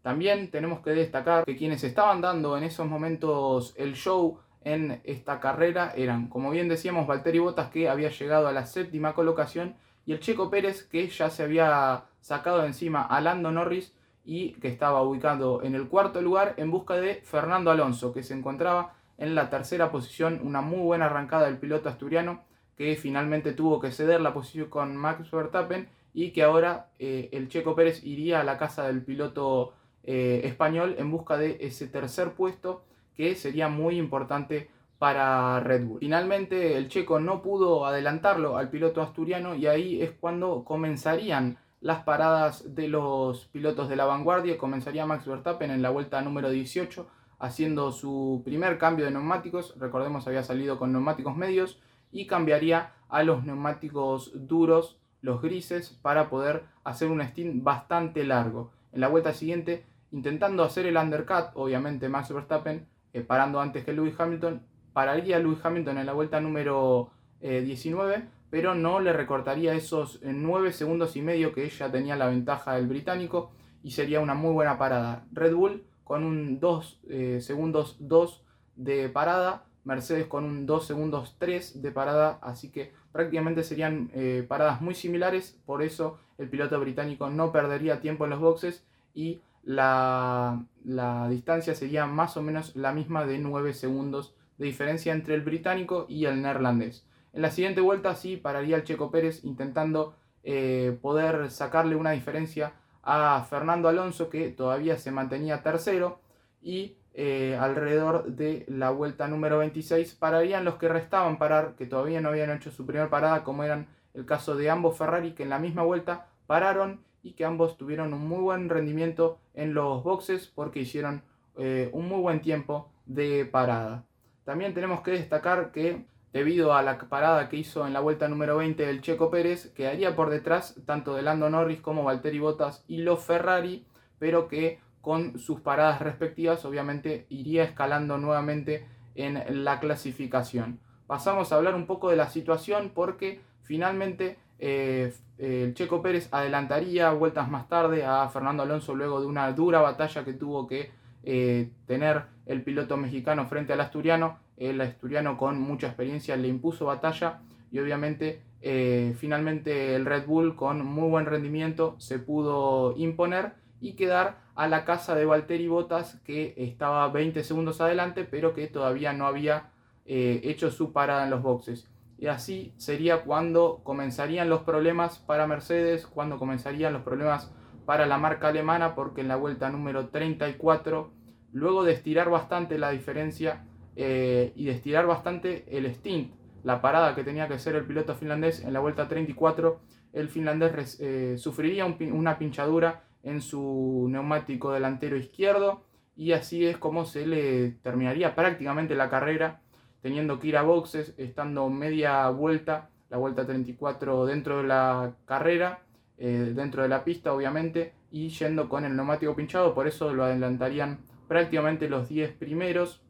También 0.00 0.50
tenemos 0.50 0.80
que 0.80 0.92
destacar 0.92 1.44
que 1.44 1.58
quienes 1.58 1.84
estaban 1.84 2.22
dando 2.22 2.56
en 2.56 2.64
esos 2.64 2.86
momentos 2.86 3.74
el 3.76 3.94
show 3.94 4.38
en 4.64 5.02
esta 5.04 5.40
carrera 5.40 5.92
eran, 5.94 6.28
como 6.28 6.50
bien 6.50 6.70
decíamos, 6.70 7.06
Valtteri 7.06 7.38
Bottas 7.38 7.68
que 7.68 7.90
había 7.90 8.08
llegado 8.08 8.48
a 8.48 8.52
la 8.52 8.64
séptima 8.64 9.12
colocación 9.12 9.74
y 10.06 10.14
el 10.14 10.20
Checo 10.20 10.48
Pérez 10.48 10.84
que 10.84 11.06
ya 11.06 11.28
se 11.28 11.42
había 11.42 12.04
sacado 12.22 12.62
de 12.62 12.68
encima 12.68 13.02
a 13.02 13.20
Lando 13.20 13.52
Norris 13.52 13.92
y 14.26 14.52
que 14.54 14.68
estaba 14.68 15.02
ubicado 15.02 15.62
en 15.62 15.74
el 15.74 15.88
cuarto 15.88 16.20
lugar 16.20 16.54
en 16.56 16.70
busca 16.70 16.96
de 16.96 17.22
Fernando 17.24 17.70
Alonso, 17.70 18.12
que 18.12 18.22
se 18.22 18.34
encontraba 18.34 18.94
en 19.18 19.34
la 19.34 19.48
tercera 19.48 19.90
posición, 19.90 20.40
una 20.42 20.60
muy 20.60 20.80
buena 20.80 21.06
arrancada 21.06 21.46
del 21.46 21.58
piloto 21.58 21.88
asturiano, 21.88 22.42
que 22.76 22.96
finalmente 22.96 23.52
tuvo 23.52 23.80
que 23.80 23.92
ceder 23.92 24.20
la 24.20 24.34
posición 24.34 24.68
con 24.68 24.96
Max 24.96 25.30
Verstappen 25.30 25.88
y 26.12 26.32
que 26.32 26.42
ahora 26.42 26.88
eh, 26.98 27.30
el 27.32 27.48
Checo 27.48 27.74
Pérez 27.74 28.04
iría 28.04 28.40
a 28.40 28.44
la 28.44 28.58
casa 28.58 28.86
del 28.86 29.02
piloto 29.02 29.72
eh, 30.02 30.42
español 30.44 30.96
en 30.98 31.10
busca 31.10 31.36
de 31.36 31.58
ese 31.60 31.86
tercer 31.86 32.32
puesto 32.32 32.84
que 33.16 33.34
sería 33.34 33.68
muy 33.68 33.98
importante 33.98 34.68
para 34.98 35.60
Red 35.60 35.84
Bull. 35.84 36.00
Finalmente 36.00 36.76
el 36.76 36.88
checo 36.88 37.20
no 37.20 37.42
pudo 37.42 37.86
adelantarlo 37.86 38.56
al 38.56 38.70
piloto 38.70 39.02
asturiano 39.02 39.54
y 39.54 39.66
ahí 39.66 40.02
es 40.02 40.12
cuando 40.12 40.64
comenzarían 40.64 41.58
las 41.86 42.02
paradas 42.02 42.74
de 42.74 42.88
los 42.88 43.46
pilotos 43.46 43.88
de 43.88 43.94
la 43.94 44.06
vanguardia. 44.06 44.58
Comenzaría 44.58 45.06
Max 45.06 45.24
Verstappen 45.24 45.70
en 45.70 45.82
la 45.82 45.90
vuelta 45.90 46.20
número 46.20 46.50
18 46.50 47.06
haciendo 47.38 47.92
su 47.92 48.42
primer 48.44 48.76
cambio 48.76 49.04
de 49.04 49.12
neumáticos. 49.12 49.72
Recordemos 49.78 50.26
había 50.26 50.42
salido 50.42 50.80
con 50.80 50.90
neumáticos 50.90 51.36
medios 51.36 51.80
y 52.10 52.26
cambiaría 52.26 52.92
a 53.08 53.22
los 53.22 53.44
neumáticos 53.44 54.32
duros, 54.34 54.98
los 55.20 55.40
grises, 55.40 55.90
para 56.02 56.28
poder 56.28 56.64
hacer 56.82 57.08
un 57.08 57.22
stint 57.22 57.62
bastante 57.62 58.24
largo. 58.24 58.72
En 58.92 59.00
la 59.00 59.06
vuelta 59.06 59.32
siguiente, 59.32 59.86
intentando 60.10 60.64
hacer 60.64 60.86
el 60.86 60.96
undercut, 60.96 61.50
obviamente 61.54 62.08
Max 62.08 62.34
Verstappen, 62.34 62.88
eh, 63.12 63.20
parando 63.20 63.60
antes 63.60 63.84
que 63.84 63.92
Lewis 63.92 64.18
Hamilton, 64.18 64.60
pararía 64.92 65.38
Lewis 65.38 65.64
Hamilton 65.64 65.98
en 65.98 66.06
la 66.06 66.14
vuelta 66.14 66.40
número 66.40 67.12
19 67.40 68.16
eh, 68.16 68.28
pero 68.50 68.74
no 68.74 69.00
le 69.00 69.12
recortaría 69.12 69.74
esos 69.74 70.20
9 70.22 70.72
segundos 70.72 71.16
y 71.16 71.22
medio 71.22 71.52
que 71.52 71.64
ella 71.64 71.90
tenía 71.90 72.16
la 72.16 72.28
ventaja 72.28 72.74
del 72.74 72.86
británico 72.86 73.50
y 73.82 73.92
sería 73.92 74.20
una 74.20 74.34
muy 74.34 74.52
buena 74.52 74.78
parada. 74.78 75.24
Red 75.32 75.54
Bull 75.54 75.84
con 76.04 76.24
un 76.24 76.60
2 76.60 77.00
eh, 77.08 77.38
segundos 77.40 77.96
2 78.00 78.42
de 78.76 79.08
parada, 79.08 79.64
Mercedes 79.84 80.26
con 80.26 80.44
un 80.44 80.66
2 80.66 80.86
segundos 80.86 81.36
3 81.38 81.82
de 81.82 81.90
parada, 81.90 82.38
así 82.42 82.70
que 82.70 82.92
prácticamente 83.12 83.64
serían 83.64 84.10
eh, 84.12 84.44
paradas 84.46 84.80
muy 84.80 84.94
similares, 84.94 85.58
por 85.64 85.82
eso 85.82 86.18
el 86.38 86.48
piloto 86.48 86.78
británico 86.80 87.30
no 87.30 87.52
perdería 87.52 88.00
tiempo 88.00 88.24
en 88.24 88.30
los 88.30 88.40
boxes 88.40 88.84
y 89.14 89.40
la, 89.62 90.64
la 90.84 91.28
distancia 91.28 91.74
sería 91.74 92.06
más 92.06 92.36
o 92.36 92.42
menos 92.42 92.76
la 92.76 92.92
misma 92.92 93.24
de 93.24 93.38
9 93.38 93.72
segundos 93.72 94.34
de 94.58 94.66
diferencia 94.66 95.12
entre 95.12 95.34
el 95.34 95.42
británico 95.42 96.06
y 96.08 96.24
el 96.24 96.42
neerlandés. 96.42 97.05
En 97.36 97.42
la 97.42 97.50
siguiente 97.50 97.82
vuelta 97.82 98.14
sí 98.14 98.38
pararía 98.38 98.76
el 98.76 98.84
Checo 98.84 99.10
Pérez 99.10 99.44
intentando 99.44 100.14
eh, 100.42 100.96
poder 101.02 101.50
sacarle 101.50 101.94
una 101.94 102.12
diferencia 102.12 102.72
a 103.02 103.44
Fernando 103.44 103.90
Alonso 103.90 104.30
que 104.30 104.48
todavía 104.48 104.96
se 104.96 105.10
mantenía 105.10 105.62
tercero 105.62 106.18
y 106.62 106.96
eh, 107.12 107.54
alrededor 107.60 108.24
de 108.24 108.64
la 108.68 108.88
vuelta 108.88 109.28
número 109.28 109.58
26 109.58 110.14
pararían 110.14 110.64
los 110.64 110.76
que 110.76 110.88
restaban 110.88 111.36
parar, 111.36 111.74
que 111.76 111.84
todavía 111.84 112.22
no 112.22 112.30
habían 112.30 112.50
hecho 112.52 112.70
su 112.70 112.86
primera 112.86 113.10
parada, 113.10 113.44
como 113.44 113.64
eran 113.64 113.86
el 114.14 114.24
caso 114.24 114.56
de 114.56 114.70
ambos 114.70 114.96
Ferrari, 114.96 115.32
que 115.32 115.42
en 115.42 115.50
la 115.50 115.58
misma 115.58 115.82
vuelta 115.82 116.28
pararon 116.46 117.04
y 117.22 117.34
que 117.34 117.44
ambos 117.44 117.76
tuvieron 117.76 118.14
un 118.14 118.26
muy 118.26 118.40
buen 118.40 118.70
rendimiento 118.70 119.38
en 119.52 119.74
los 119.74 120.02
boxes 120.02 120.46
porque 120.46 120.80
hicieron 120.80 121.20
eh, 121.58 121.90
un 121.92 122.08
muy 122.08 122.22
buen 122.22 122.40
tiempo 122.40 122.90
de 123.04 123.44
parada. 123.44 124.06
También 124.44 124.72
tenemos 124.72 125.02
que 125.02 125.10
destacar 125.10 125.70
que 125.70 126.06
debido 126.36 126.74
a 126.74 126.82
la 126.82 126.98
parada 126.98 127.48
que 127.48 127.56
hizo 127.56 127.86
en 127.86 127.94
la 127.94 128.00
vuelta 128.00 128.28
número 128.28 128.58
20 128.58 128.84
del 128.84 129.00
Checo 129.00 129.30
Pérez, 129.30 129.72
quedaría 129.72 130.14
por 130.14 130.28
detrás 130.28 130.78
tanto 130.84 131.14
de 131.14 131.22
Lando 131.22 131.48
Norris 131.48 131.80
como 131.80 132.04
Valtteri 132.04 132.40
Bottas 132.40 132.84
y 132.86 132.98
los 132.98 133.24
Ferrari, 133.24 133.86
pero 134.18 134.46
que 134.46 134.78
con 135.00 135.38
sus 135.38 135.62
paradas 135.62 136.02
respectivas 136.02 136.66
obviamente 136.66 137.24
iría 137.30 137.64
escalando 137.64 138.18
nuevamente 138.18 138.86
en 139.14 139.64
la 139.64 139.80
clasificación. 139.80 140.78
Pasamos 141.06 141.50
a 141.52 141.56
hablar 141.56 141.74
un 141.74 141.86
poco 141.86 142.10
de 142.10 142.16
la 142.16 142.28
situación 142.28 142.92
porque 142.94 143.40
finalmente 143.62 144.36
eh, 144.58 145.14
el 145.38 145.72
Checo 145.72 146.02
Pérez 146.02 146.28
adelantaría 146.32 147.12
vueltas 147.12 147.48
más 147.48 147.66
tarde 147.66 148.04
a 148.04 148.28
Fernando 148.28 148.62
Alonso 148.62 148.94
luego 148.94 149.22
de 149.22 149.26
una 149.26 149.50
dura 149.52 149.80
batalla 149.80 150.22
que 150.22 150.34
tuvo 150.34 150.66
que 150.66 150.90
eh, 151.22 151.70
tener 151.86 152.24
el 152.44 152.62
piloto 152.62 152.98
mexicano 152.98 153.46
frente 153.46 153.72
al 153.72 153.80
asturiano 153.80 154.44
el 154.56 154.80
asturiano 154.80 155.36
con 155.36 155.60
mucha 155.60 155.88
experiencia 155.88 156.36
le 156.36 156.48
impuso 156.48 156.86
batalla 156.86 157.40
y 157.70 157.78
obviamente 157.78 158.42
eh, 158.62 159.14
finalmente 159.18 159.94
el 159.94 160.06
Red 160.06 160.26
Bull 160.26 160.56
con 160.56 160.84
muy 160.84 161.08
buen 161.08 161.26
rendimiento 161.26 161.94
se 161.98 162.18
pudo 162.18 162.94
imponer 162.96 163.54
y 163.80 163.92
quedar 163.92 164.38
a 164.54 164.68
la 164.68 164.84
casa 164.84 165.14
de 165.14 165.26
Valtteri 165.26 165.68
Bottas 165.68 166.18
que 166.24 166.54
estaba 166.56 167.08
20 167.08 167.44
segundos 167.44 167.80
adelante 167.80 168.24
pero 168.24 168.54
que 168.54 168.66
todavía 168.66 169.12
no 169.12 169.26
había 169.26 169.70
eh, 170.06 170.40
hecho 170.44 170.70
su 170.70 170.92
parada 170.92 171.24
en 171.24 171.30
los 171.30 171.42
boxes. 171.42 171.88
Y 172.18 172.28
así 172.28 172.72
sería 172.78 173.22
cuando 173.22 173.80
comenzarían 173.82 174.48
los 174.48 174.62
problemas 174.62 175.18
para 175.18 175.46
Mercedes, 175.46 176.06
cuando 176.06 176.38
comenzarían 176.38 176.94
los 176.94 177.02
problemas 177.02 177.52
para 177.84 178.06
la 178.06 178.16
marca 178.16 178.48
alemana 178.48 178.94
porque 178.94 179.20
en 179.20 179.28
la 179.28 179.36
vuelta 179.36 179.68
número 179.68 180.08
34, 180.08 181.10
luego 181.52 181.84
de 181.84 181.92
estirar 181.92 182.30
bastante 182.30 182.78
la 182.78 182.90
diferencia, 182.90 183.64
eh, 183.96 184.52
y 184.54 184.66
de 184.66 185.02
bastante 185.02 185.64
el 185.68 185.86
stint, 185.86 186.32
la 186.62 186.80
parada 186.80 187.14
que 187.14 187.24
tenía 187.24 187.48
que 187.48 187.54
hacer 187.54 187.74
el 187.74 187.84
piloto 187.84 188.14
finlandés 188.14 188.62
en 188.62 188.72
la 188.72 188.80
vuelta 188.80 189.08
34, 189.08 189.80
el 190.12 190.28
finlandés 190.28 190.98
eh, 191.00 191.36
sufriría 191.38 191.84
una 191.84 192.38
pinchadura 192.38 193.04
en 193.22 193.40
su 193.40 194.06
neumático 194.10 194.72
delantero 194.72 195.16
izquierdo 195.16 195.84
y 196.16 196.32
así 196.32 196.66
es 196.66 196.76
como 196.76 197.04
se 197.04 197.26
le 197.26 197.72
terminaría 197.82 198.34
prácticamente 198.34 198.94
la 198.94 199.10
carrera 199.10 199.60
teniendo 200.02 200.38
que 200.38 200.48
ir 200.48 200.56
a 200.56 200.62
boxes, 200.62 201.14
estando 201.18 201.68
media 201.68 202.28
vuelta, 202.30 202.90
la 203.10 203.16
vuelta 203.16 203.46
34 203.46 204.26
dentro 204.26 204.58
de 204.58 204.68
la 204.68 205.14
carrera, 205.24 205.80
eh, 206.18 206.52
dentro 206.54 206.82
de 206.82 206.88
la 206.88 207.04
pista 207.04 207.32
obviamente, 207.32 207.92
y 208.10 208.28
yendo 208.28 208.68
con 208.68 208.84
el 208.84 208.94
neumático 208.94 209.34
pinchado, 209.34 209.74
por 209.74 209.88
eso 209.88 210.12
lo 210.12 210.24
adelantarían 210.24 211.00
prácticamente 211.26 211.88
los 211.88 212.08
10 212.08 212.32
primeros 212.34 213.02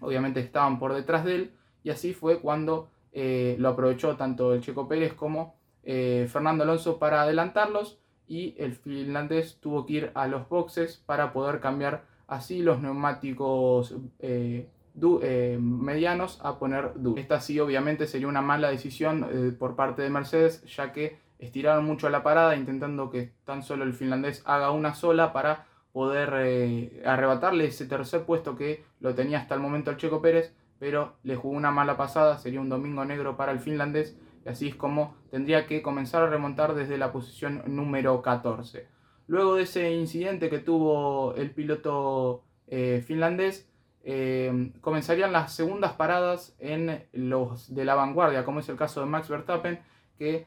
obviamente 0.00 0.40
estaban 0.40 0.78
por 0.78 0.94
detrás 0.94 1.24
de 1.24 1.34
él, 1.34 1.50
y 1.82 1.90
así 1.90 2.12
fue 2.12 2.40
cuando 2.40 2.90
eh, 3.12 3.56
lo 3.58 3.68
aprovechó 3.70 4.16
tanto 4.16 4.54
el 4.54 4.60
Checo 4.60 4.86
Pérez 4.86 5.14
como 5.14 5.56
eh, 5.82 6.28
Fernando 6.30 6.64
Alonso 6.64 6.98
para 6.98 7.22
adelantarlos, 7.22 7.98
y 8.26 8.54
el 8.58 8.74
finlandés 8.74 9.58
tuvo 9.60 9.86
que 9.86 9.92
ir 9.94 10.10
a 10.14 10.28
los 10.28 10.48
boxes 10.48 11.02
para 11.06 11.32
poder 11.32 11.60
cambiar 11.60 12.04
así 12.28 12.62
los 12.62 12.80
neumáticos 12.80 13.96
eh, 14.20 14.68
medianos 15.60 16.38
a 16.42 16.58
poner 16.58 16.92
duros. 16.94 17.18
Esta 17.18 17.40
sí 17.40 17.58
obviamente 17.58 18.06
sería 18.06 18.28
una 18.28 18.42
mala 18.42 18.70
decisión 18.70 19.56
por 19.58 19.74
parte 19.74 20.02
de 20.02 20.10
Mercedes, 20.10 20.62
ya 20.64 20.92
que 20.92 21.18
estiraron 21.38 21.84
mucho 21.84 22.08
la 22.08 22.22
parada 22.22 22.54
intentando 22.54 23.10
que 23.10 23.32
tan 23.44 23.62
solo 23.62 23.82
el 23.82 23.94
finlandés 23.94 24.42
haga 24.44 24.70
una 24.70 24.94
sola 24.94 25.32
para 25.32 25.66
poder 25.92 26.32
eh, 26.36 27.02
arrebatarle 27.04 27.66
ese 27.66 27.86
tercer 27.86 28.24
puesto 28.24 28.56
que 28.56 28.84
lo 29.00 29.14
tenía 29.14 29.38
hasta 29.38 29.54
el 29.54 29.60
momento 29.60 29.90
el 29.90 29.96
Checo 29.96 30.22
Pérez, 30.22 30.54
pero 30.78 31.14
le 31.22 31.36
jugó 31.36 31.56
una 31.56 31.70
mala 31.70 31.96
pasada, 31.96 32.38
sería 32.38 32.60
un 32.60 32.68
domingo 32.68 33.04
negro 33.04 33.36
para 33.36 33.52
el 33.52 33.58
finlandés, 33.58 34.16
y 34.44 34.48
así 34.48 34.68
es 34.68 34.74
como 34.74 35.14
tendría 35.30 35.66
que 35.66 35.82
comenzar 35.82 36.22
a 36.22 36.30
remontar 36.30 36.74
desde 36.74 36.96
la 36.96 37.12
posición 37.12 37.62
número 37.66 38.22
14. 38.22 38.86
Luego 39.26 39.56
de 39.56 39.64
ese 39.64 39.92
incidente 39.92 40.48
que 40.48 40.58
tuvo 40.58 41.34
el 41.34 41.50
piloto 41.50 42.44
eh, 42.66 43.02
finlandés, 43.06 43.68
eh, 44.02 44.72
comenzarían 44.80 45.32
las 45.32 45.52
segundas 45.52 45.92
paradas 45.92 46.56
en 46.58 47.04
los 47.12 47.74
de 47.74 47.84
la 47.84 47.94
vanguardia, 47.94 48.44
como 48.44 48.60
es 48.60 48.68
el 48.68 48.76
caso 48.76 49.00
de 49.00 49.06
Max 49.06 49.28
Verstappen, 49.28 49.80
que 50.18 50.46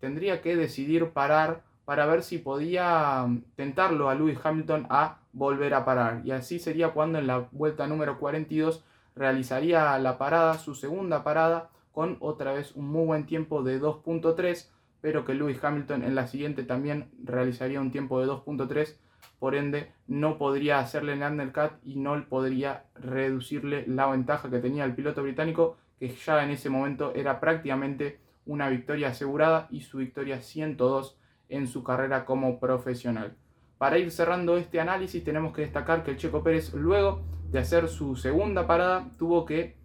tendría 0.00 0.40
que 0.40 0.56
decidir 0.56 1.10
parar 1.10 1.62
para 1.90 2.06
ver 2.06 2.22
si 2.22 2.38
podía 2.38 3.26
mm, 3.26 3.42
tentarlo 3.56 4.08
a 4.08 4.14
Lewis 4.14 4.38
Hamilton 4.40 4.86
a 4.90 5.18
volver 5.32 5.74
a 5.74 5.84
parar. 5.84 6.22
Y 6.24 6.30
así 6.30 6.60
sería 6.60 6.90
cuando 6.90 7.18
en 7.18 7.26
la 7.26 7.48
vuelta 7.50 7.88
número 7.88 8.20
42 8.20 8.84
realizaría 9.16 9.98
la 9.98 10.16
parada, 10.16 10.56
su 10.58 10.76
segunda 10.76 11.24
parada, 11.24 11.70
con 11.90 12.16
otra 12.20 12.52
vez 12.52 12.76
un 12.76 12.86
muy 12.86 13.06
buen 13.06 13.26
tiempo 13.26 13.64
de 13.64 13.80
2.3, 13.80 14.68
pero 15.00 15.24
que 15.24 15.34
Lewis 15.34 15.58
Hamilton 15.64 16.04
en 16.04 16.14
la 16.14 16.28
siguiente 16.28 16.62
también 16.62 17.10
realizaría 17.24 17.80
un 17.80 17.90
tiempo 17.90 18.20
de 18.20 18.28
2.3, 18.28 18.94
por 19.40 19.56
ende 19.56 19.90
no 20.06 20.38
podría 20.38 20.78
hacerle 20.78 21.14
el 21.14 21.22
undercut 21.22 21.72
y 21.84 21.96
no 21.96 22.24
podría 22.28 22.84
reducirle 22.94 23.84
la 23.88 24.06
ventaja 24.06 24.48
que 24.48 24.60
tenía 24.60 24.84
el 24.84 24.94
piloto 24.94 25.24
británico, 25.24 25.76
que 25.98 26.08
ya 26.08 26.44
en 26.44 26.50
ese 26.50 26.70
momento 26.70 27.12
era 27.16 27.40
prácticamente 27.40 28.20
una 28.46 28.68
victoria 28.68 29.08
asegurada 29.08 29.66
y 29.72 29.80
su 29.80 29.98
victoria 29.98 30.40
102 30.40 31.16
en 31.50 31.66
su 31.66 31.84
carrera 31.84 32.24
como 32.24 32.58
profesional. 32.58 33.36
Para 33.78 33.98
ir 33.98 34.10
cerrando 34.10 34.56
este 34.56 34.80
análisis 34.80 35.22
tenemos 35.22 35.52
que 35.52 35.62
destacar 35.62 36.02
que 36.02 36.12
el 36.12 36.16
Checo 36.16 36.42
Pérez 36.42 36.72
luego 36.74 37.22
de 37.50 37.58
hacer 37.58 37.88
su 37.88 38.16
segunda 38.16 38.66
parada 38.66 39.10
tuvo 39.18 39.44
que 39.44 39.76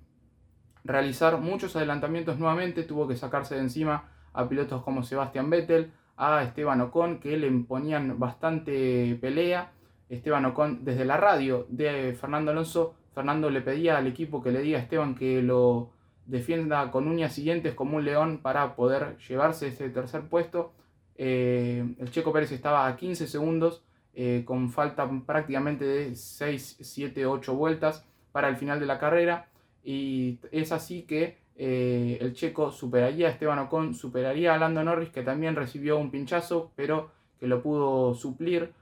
realizar 0.84 1.39
muchos 1.39 1.75
adelantamientos 1.75 2.38
nuevamente, 2.38 2.84
tuvo 2.84 3.08
que 3.08 3.15
sacarse 3.15 3.56
de 3.56 3.62
encima 3.62 4.12
a 4.34 4.47
pilotos 4.47 4.84
como 4.84 5.04
Sebastián 5.04 5.49
Vettel, 5.49 5.91
a 6.17 6.43
Esteban 6.43 6.82
Ocon 6.82 7.19
que 7.19 7.38
le 7.38 7.47
imponían 7.47 8.19
bastante 8.19 9.17
pelea. 9.19 9.71
Esteban 10.10 10.45
Ocon 10.45 10.86
desde 10.86 11.06
la 11.06 11.17
radio 11.17 11.65
de 11.69 12.15
Fernando 12.19 12.51
Alonso, 12.51 12.95
Fernando 13.13 13.49
le 13.49 13.62
pedía 13.62 13.97
al 13.97 14.08
equipo 14.08 14.43
que 14.43 14.51
le 14.51 14.62
diga 14.62 14.78
a 14.78 14.82
Esteban 14.82 15.15
que 15.15 15.41
lo 15.41 15.91
defienda 16.25 16.91
con 16.91 17.08
uñas 17.08 17.34
siguientes 17.34 17.73
como 17.73 17.97
un 17.97 18.06
león 18.06 18.39
para 18.41 18.75
poder 18.75 19.17
llevarse 19.17 19.67
ese 19.67 19.89
tercer 19.89 20.23
puesto. 20.30 20.73
Eh, 21.17 21.95
el 21.99 22.12
Checo 22.12 22.34
Pérez 22.34 22.51
estaba 22.51 22.88
a 22.88 22.95
15 22.95 23.28
segundos 23.28 23.84
eh, 24.13 24.43
con 24.45 24.69
falta 24.69 25.10
prácticamente 25.25 25.86
de 25.86 26.15
6, 26.15 26.78
7, 26.82 27.25
8 27.25 27.56
vueltas 27.56 28.06
para 28.32 28.49
el 28.49 28.58
final 28.58 28.80
de 28.80 28.86
la 28.86 28.99
carrera. 28.99 29.47
Y 29.84 30.39
es 30.51 30.71
así 30.71 31.04
que 31.04 31.38
eh, 31.58 32.17
el 32.21 32.34
Checo 32.34 32.71
superaría 32.71 33.28
a 33.28 33.32
Esteban 33.32 33.60
Ocon, 33.60 33.93
superaría 33.93 34.54
a 34.54 34.58
Lando 34.58 34.84
Norris, 34.84 35.10
que 35.10 35.21
también 35.21 35.56
recibió 35.56 35.97
un 35.97 36.12
pinchazo, 36.12 36.71
pero 36.75 37.12
que 37.39 37.47
lo 37.47 37.62
pudo 37.62 38.13
suplir 38.13 38.73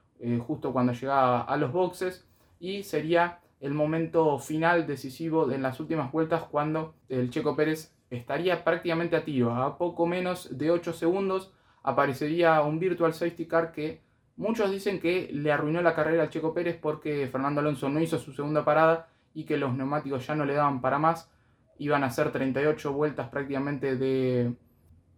justo 0.48 0.72
cuando 0.72 0.93
llegaba 0.93 1.41
a 1.41 1.58
los 1.58 1.74
boxes. 1.74 2.26
Y 2.60 2.84
sería 2.84 3.39
el 3.60 3.74
momento 3.74 4.39
final 4.39 4.88
decisivo 4.88 5.52
en 5.52 5.62
las 5.62 5.80
últimas 5.82 6.12
vueltas 6.12 6.43
cuando 6.43 6.93
el 7.10 7.30
Checo 7.30 7.56
Pérez 7.56 7.93
estaría 8.10 8.63
prácticamente 8.63 9.15
a 9.15 9.26
tiro, 9.26 9.54
a 9.54 9.78
poco 9.78 10.06
menos 10.06 10.58
de 10.58 10.72
8 10.72 10.93
segundos 10.93 11.52
aparecería 11.84 12.62
un 12.62 12.80
Virtual 12.80 13.13
Safety 13.13 13.46
Car 13.46 13.72
que 13.72 14.02
muchos 14.38 14.72
dicen 14.72 15.00
que 15.00 15.30
le 15.32 15.52
arruinó 15.52 15.82
la 15.82 15.93
carrera 15.93 16.24
al 16.24 16.30
Checo 16.30 16.54
Pérez 16.54 16.78
porque 16.82 17.28
Fernando 17.28 17.60
Alonso 17.62 17.89
no 17.89 18.00
hizo 18.00 18.17
su 18.17 18.34
segunda 18.34 18.65
parada 18.65 19.10
y 19.34 19.43
que 19.43 19.58
los 19.58 19.76
neumáticos 19.76 20.26
ya 20.26 20.36
no 20.36 20.46
le 20.46 20.54
daban 20.54 20.82
para 20.82 20.98
más. 20.98 21.30
Iban 21.78 22.04
a 22.04 22.08
hacer 22.08 22.32
38 22.32 22.93
vueltas 22.93 23.30
prácticamente 23.30 23.98
de, 23.98 24.56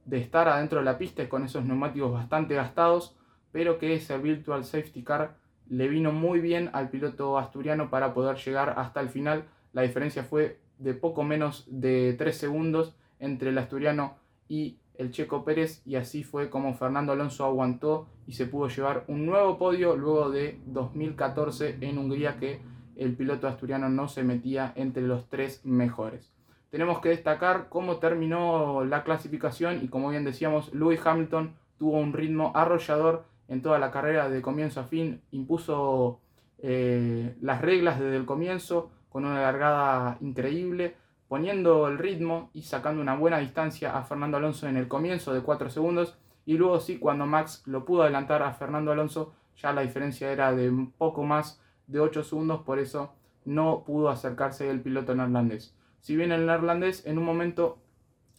de 0.06 0.17
estar 0.17 0.47
adentro 0.47 0.80
de 0.80 0.86
la 0.86 0.97
pista 0.97 1.28
con 1.30 1.43
esos 1.43 1.63
neumáticos 1.65 2.12
bastante 2.12 2.56
gastados, 2.56 3.15
pero 3.51 3.78
que 3.78 3.93
ese 3.93 4.17
Virtual 4.17 4.63
Safety 4.65 5.04
Car 5.04 5.38
le 5.67 5.88
vino 5.88 6.12
muy 6.12 6.39
bien 6.39 6.69
al 6.73 6.89
piloto 6.89 7.38
asturiano 7.38 7.89
para 7.89 8.13
poder 8.13 8.38
llegar 8.38 8.75
hasta 8.78 9.01
el 9.01 9.10
final. 9.10 9.45
La 9.73 9.82
diferencia 9.82 10.23
fue 10.23 10.60
de 10.78 10.93
poco 10.93 11.23
menos 11.23 11.65
de 11.67 12.15
3 12.17 12.38
segundos 12.38 12.95
entre 13.19 13.49
el 13.49 13.58
asturiano 13.58 14.17
y 14.47 14.78
el 14.97 15.12
Checo 15.12 15.43
Pérez 15.43 15.81
y 15.86 15.95
así 15.95 16.23
fue 16.23 16.49
como 16.49 16.73
Fernando 16.73 17.12
Alonso 17.12 17.45
aguantó 17.45 18.08
y 18.27 18.34
se 18.34 18.45
pudo 18.45 18.67
llevar 18.67 19.03
un 19.08 19.25
nuevo 19.25 19.58
podio 19.58 19.95
luego 19.95 20.29
de 20.29 20.60
2014 20.65 21.77
en 21.81 21.97
Hungría 21.97 22.38
que 22.38 22.60
el 22.95 23.15
piloto 23.15 23.47
asturiano 23.47 23.89
no 23.89 24.08
se 24.08 24.23
metía 24.23 24.71
entre 24.75 25.03
los 25.03 25.27
tres 25.27 25.65
mejores. 25.65 26.31
tenemos 26.69 26.99
que 26.99 27.10
destacar 27.10 27.67
cómo 27.69 27.97
terminó 27.97 28.84
la 28.84 29.03
clasificación 29.03 29.84
y 29.84 29.88
como 29.88 30.10
bien 30.10 30.25
decíamos, 30.25 30.73
Lewis 30.73 30.99
Hamilton 31.05 31.53
tuvo 31.77 31.97
un 31.97 32.13
ritmo 32.13 32.51
arrollador 32.53 33.25
en 33.47 33.62
toda 33.62 33.79
la 33.79 33.91
carrera 33.91 34.29
de 34.29 34.41
comienzo 34.41 34.79
a 34.81 34.86
fin, 34.86 35.21
impuso 35.31 36.19
eh, 36.60 37.36
las 37.41 37.62
reglas 37.62 37.99
desde 37.99 38.17
el 38.17 38.25
comienzo 38.25 38.91
con 39.10 39.23
una 39.23 39.41
largada 39.41 40.17
increíble, 40.19 40.95
poniendo 41.27 41.88
el 41.88 41.97
ritmo 41.97 42.49
y 42.53 42.63
sacando 42.63 43.01
una 43.01 43.15
buena 43.15 43.39
distancia 43.39 43.97
a 43.97 44.03
Fernando 44.03 44.38
Alonso 44.38 44.67
en 44.67 44.77
el 44.77 44.88
comienzo 44.88 45.33
de 45.33 45.41
4 45.41 45.69
segundos 45.69 46.17
y 46.45 46.57
luego 46.57 46.79
sí 46.79 46.99
cuando 46.99 47.25
Max 47.25 47.63
lo 47.65 47.85
pudo 47.85 48.03
adelantar 48.03 48.43
a 48.43 48.53
Fernando 48.53 48.91
Alonso 48.91 49.33
ya 49.57 49.73
la 49.73 49.81
diferencia 49.81 50.31
era 50.31 50.53
de 50.53 50.69
un 50.69 50.91
poco 50.91 51.23
más 51.23 51.61
de 51.88 51.99
8 51.99 52.23
segundos, 52.23 52.61
por 52.61 52.79
eso 52.79 53.13
no 53.45 53.83
pudo 53.85 54.09
acercarse 54.09 54.69
el 54.69 54.81
piloto 54.81 55.15
neerlandés. 55.15 55.75
Si 56.01 56.15
bien 56.15 56.31
el 56.31 56.45
neerlandés 56.45 57.05
en 57.05 57.17
un 57.17 57.25
momento 57.25 57.79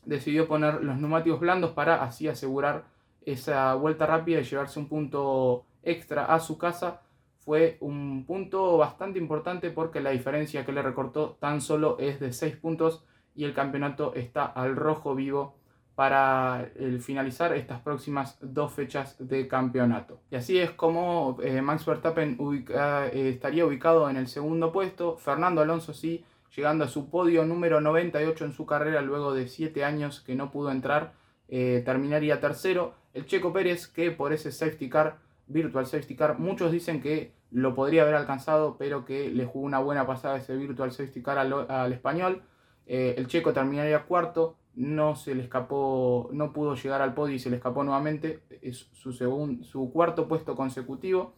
decidió 0.05 0.46
poner 0.46 0.83
los 0.85 0.99
neumáticos 0.99 1.40
blandos 1.40 1.72
para 1.72 2.03
así 2.03 2.29
asegurar 2.29 2.85
esa 3.25 3.75
vuelta 3.75 4.07
rápida 4.07 4.40
y 4.40 4.44
llevarse 4.44 4.79
un 4.79 4.88
punto 4.88 5.64
extra 5.83 6.27
a 6.27 6.38
su 6.38 6.59
casa, 6.59 7.03
fue 7.46 7.78
un 7.78 8.24
punto 8.26 8.76
bastante 8.76 9.20
importante 9.20 9.70
porque 9.70 10.00
la 10.00 10.11
diferencia 10.11 10.66
que 10.66 10.72
le 10.72 10.82
recortó 10.82 11.37
tan 11.38 11.61
solo 11.61 11.96
es 12.00 12.18
de 12.18 12.32
6 12.32 12.56
puntos 12.56 13.04
y 13.37 13.44
el 13.44 13.54
campeonato 13.54 14.14
está 14.16 14.44
al 14.44 14.74
rojo 14.74 15.14
vivo 15.14 15.54
para 15.94 16.68
el 16.74 17.00
finalizar 17.00 17.54
estas 17.54 17.80
próximas 17.80 18.37
dos 18.40 18.72
fechas 18.72 19.14
de 19.20 19.46
campeonato. 19.46 20.18
Y 20.28 20.35
así 20.35 20.59
es 20.59 20.72
como 20.72 21.38
eh, 21.40 21.62
Max 21.62 21.87
Verstappen 21.87 22.37
eh, 22.68 23.30
estaría 23.32 23.64
ubicado 23.64 24.11
en 24.11 24.16
el 24.16 24.26
segundo 24.26 24.72
puesto, 24.72 25.16
Fernando 25.16 25.61
Alonso 25.62 25.94
sí, 25.94 26.24
llegando 26.54 26.85
a 26.85 26.88
su 26.88 27.09
podio 27.11 27.44
número 27.44 27.80
98 27.80 28.44
en 28.44 28.52
su 28.52 28.66
carrera 28.66 29.02
luego 29.02 29.32
de 29.32 29.46
7 29.46 29.85
años 29.85 30.20
que 30.20 30.35
no 30.35 30.50
pudo 30.50 30.72
entrar, 30.72 31.12
eh, 31.48 31.80
terminaría 31.85 32.40
tercero. 32.40 32.94
El 33.14 33.24
Checo 33.24 33.52
Pérez 33.52 33.87
que 33.87 34.11
por 34.11 34.32
ese 34.32 34.50
safety 34.50 34.88
car, 34.88 35.18
virtual 35.46 35.87
safety 35.87 36.16
car, 36.16 36.40
muchos 36.40 36.72
dicen 36.72 37.00
que 37.00 37.36
lo 37.57 37.75
podría 37.75 38.03
haber 38.03 38.14
alcanzado, 38.14 38.77
pero 38.79 39.05
que 39.05 39.31
le 39.31 39.47
jugó 39.47 39.64
una 39.64 39.79
buena 39.79 40.07
pasada 40.07 40.37
ese 40.37 40.57
virtual 40.57 40.92
safety 40.92 41.23
car 41.23 41.38
al, 41.38 41.92
español. 41.92 42.42
el 42.87 43.27
Checo 43.29 43.53
terminaría 43.53 44.05
cuarto, 44.05 44.57
no 44.75 45.16
se 45.16 45.35
le 45.35 45.42
escapó, 45.42 46.29
no 46.33 46.53
pudo 46.53 46.75
llegar 46.75 47.01
al 47.01 47.14
podio 47.14 47.35
y 47.35 47.38
se 47.38 47.49
le 47.49 47.57
escapó 47.57 47.83
nuevamente, 47.83 48.40
es 48.61 48.88
su, 48.92 49.12
su 49.12 49.90
cuarto 49.92 50.29
puesto 50.29 50.55
consecutivo. 50.55 51.35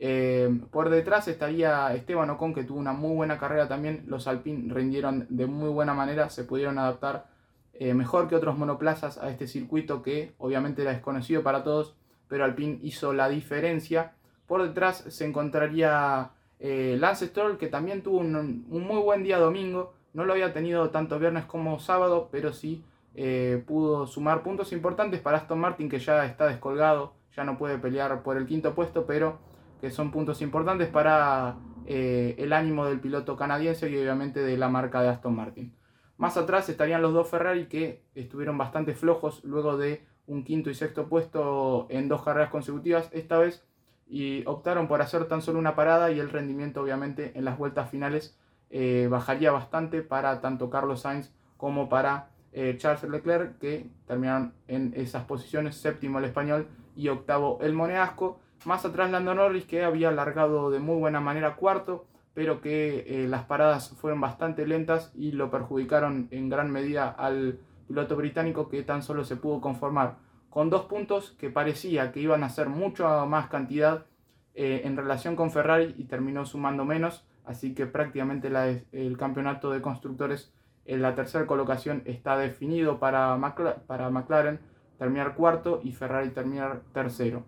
Eh, 0.00 0.60
por 0.70 0.90
detrás 0.90 1.26
estaría 1.26 1.92
Esteban 1.92 2.30
Ocon, 2.30 2.54
que 2.54 2.64
tuvo 2.64 2.78
una 2.78 2.92
muy 2.92 3.14
buena 3.14 3.38
carrera 3.38 3.68
también. 3.68 4.04
Los 4.06 4.28
Alpine 4.28 4.72
rindieron 4.72 5.26
de 5.28 5.46
muy 5.46 5.68
buena 5.68 5.94
manera, 5.94 6.30
se 6.30 6.44
pudieron 6.44 6.78
adaptar 6.78 7.26
eh, 7.74 7.94
mejor 7.94 8.28
que 8.28 8.36
otros 8.36 8.56
monoplazas 8.56 9.18
a 9.18 9.30
este 9.30 9.46
circuito 9.46 10.02
que 10.02 10.34
obviamente 10.38 10.82
era 10.82 10.92
desconocido 10.92 11.42
para 11.42 11.62
todos, 11.64 11.96
pero 12.28 12.44
Alpine 12.44 12.78
hizo 12.82 13.12
la 13.12 13.28
diferencia. 13.28 14.14
Por 14.48 14.64
detrás 14.64 15.04
se 15.06 15.24
encontraría 15.24 16.32
eh, 16.58 16.96
Lance 16.98 17.28
Stroll, 17.28 17.58
que 17.58 17.68
también 17.68 18.02
tuvo 18.02 18.18
un 18.18 18.64
muy 18.68 19.00
buen 19.00 19.22
día 19.22 19.38
domingo 19.38 19.94
no 20.18 20.24
lo 20.24 20.32
había 20.32 20.52
tenido 20.52 20.90
tanto 20.90 21.18
viernes 21.18 21.44
como 21.44 21.78
sábado, 21.78 22.28
pero 22.32 22.52
sí 22.52 22.84
eh, 23.14 23.62
pudo 23.66 24.06
sumar 24.06 24.42
puntos 24.42 24.72
importantes 24.72 25.20
para 25.20 25.38
Aston 25.38 25.60
Martin, 25.60 25.88
que 25.88 25.98
ya 25.98 26.24
está 26.24 26.46
descolgado, 26.46 27.12
ya 27.36 27.44
no 27.44 27.58
puede 27.58 27.78
pelear 27.78 28.22
por 28.22 28.36
el 28.36 28.46
quinto 28.46 28.74
puesto, 28.74 29.06
pero 29.06 29.38
que 29.80 29.90
son 29.90 30.10
puntos 30.10 30.42
importantes 30.42 30.88
para 30.88 31.56
eh, 31.86 32.34
el 32.38 32.52
ánimo 32.52 32.86
del 32.86 33.00
piloto 33.00 33.36
canadiense 33.36 33.88
y 33.88 33.96
obviamente 33.96 34.40
de 34.40 34.56
la 34.56 34.68
marca 34.68 35.02
de 35.02 35.08
Aston 35.08 35.36
Martin. 35.36 35.72
Más 36.16 36.36
atrás 36.36 36.68
estarían 36.68 37.00
los 37.00 37.12
dos 37.12 37.28
Ferrari 37.28 37.66
que 37.66 38.02
estuvieron 38.16 38.58
bastante 38.58 38.94
flojos 38.94 39.44
luego 39.44 39.76
de 39.76 40.04
un 40.26 40.42
quinto 40.42 40.68
y 40.68 40.74
sexto 40.74 41.08
puesto 41.08 41.86
en 41.90 42.08
dos 42.08 42.22
carreras 42.22 42.50
consecutivas 42.50 43.08
esta 43.12 43.38
vez 43.38 43.64
y 44.08 44.44
optaron 44.46 44.88
por 44.88 45.02
hacer 45.02 45.26
tan 45.26 45.42
solo 45.42 45.58
una 45.58 45.74
parada 45.74 46.10
y 46.10 46.18
el 46.18 46.30
rendimiento 46.30 46.80
obviamente 46.80 47.32
en 47.34 47.44
las 47.44 47.58
vueltas 47.58 47.90
finales 47.90 48.38
eh, 48.70 49.08
bajaría 49.10 49.50
bastante 49.50 50.02
para 50.02 50.40
tanto 50.40 50.70
Carlos 50.70 51.00
Sainz 51.00 51.32
como 51.56 51.88
para 51.88 52.30
eh, 52.52 52.76
Charles 52.78 53.02
Leclerc, 53.04 53.58
que 53.58 53.90
terminaron 54.06 54.54
en 54.68 54.92
esas 54.96 55.24
posiciones, 55.24 55.76
séptimo 55.76 56.18
el 56.18 56.24
español 56.24 56.66
y 56.96 57.08
octavo 57.08 57.58
el 57.60 57.72
moneasco. 57.72 58.40
Más 58.64 58.84
atrás 58.84 59.10
Lando 59.10 59.34
Norris, 59.34 59.64
que 59.64 59.84
había 59.84 60.10
largado 60.10 60.70
de 60.70 60.80
muy 60.80 60.96
buena 60.96 61.20
manera 61.20 61.56
cuarto, 61.56 62.06
pero 62.34 62.60
que 62.60 63.04
eh, 63.06 63.28
las 63.28 63.44
paradas 63.44 63.90
fueron 63.90 64.20
bastante 64.20 64.66
lentas 64.66 65.12
y 65.14 65.32
lo 65.32 65.50
perjudicaron 65.50 66.28
en 66.30 66.48
gran 66.48 66.70
medida 66.70 67.08
al 67.08 67.58
piloto 67.86 68.16
británico, 68.16 68.68
que 68.68 68.82
tan 68.82 69.02
solo 69.02 69.24
se 69.24 69.36
pudo 69.36 69.60
conformar 69.60 70.16
con 70.50 70.70
dos 70.70 70.86
puntos 70.86 71.32
que 71.38 71.50
parecía 71.50 72.12
que 72.12 72.20
iban 72.20 72.42
a 72.42 72.48
ser 72.48 72.68
mucho 72.68 73.06
más 73.26 73.48
cantidad 73.48 74.06
en 74.54 74.96
relación 74.96 75.36
con 75.36 75.52
Ferrari 75.52 75.94
y 75.98 76.04
terminó 76.04 76.44
sumando 76.44 76.84
menos 76.84 77.28
así 77.48 77.74
que 77.74 77.86
prácticamente 77.86 78.48
el 78.92 79.16
campeonato 79.16 79.70
de 79.70 79.80
constructores 79.80 80.52
en 80.84 81.02
la 81.02 81.14
tercera 81.14 81.46
colocación 81.46 82.02
está 82.04 82.36
definido 82.36 82.98
para, 82.98 83.38
para 83.86 84.10
McLaren 84.10 84.60
terminar 84.98 85.34
cuarto 85.34 85.80
y 85.82 85.92
Ferrari 85.92 86.30
terminar 86.30 86.82
tercero. 86.92 87.44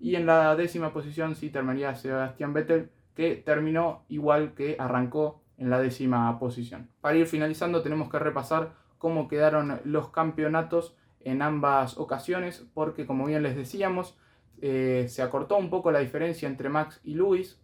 Y 0.00 0.16
en 0.16 0.26
la 0.26 0.56
décima 0.56 0.92
posición 0.92 1.34
sí 1.34 1.50
terminaría 1.50 1.94
Sebastián 1.94 2.52
Vettel, 2.54 2.90
que 3.14 3.36
terminó 3.36 4.04
igual 4.08 4.54
que 4.54 4.76
arrancó 4.78 5.42
en 5.58 5.68
la 5.68 5.80
décima 5.80 6.38
posición. 6.38 6.88
Para 7.00 7.16
ir 7.16 7.26
finalizando 7.26 7.82
tenemos 7.82 8.10
que 8.10 8.18
repasar 8.18 8.72
cómo 8.98 9.28
quedaron 9.28 9.80
los 9.84 10.10
campeonatos 10.10 10.96
en 11.24 11.42
ambas 11.42 11.98
ocasiones, 11.98 12.66
porque 12.74 13.06
como 13.06 13.26
bien 13.26 13.42
les 13.42 13.56
decíamos, 13.56 14.16
eh, 14.60 15.06
se 15.08 15.22
acortó 15.22 15.56
un 15.56 15.70
poco 15.70 15.90
la 15.90 15.98
diferencia 15.98 16.48
entre 16.48 16.68
Max 16.68 17.00
y 17.04 17.14
Lewis, 17.14 17.60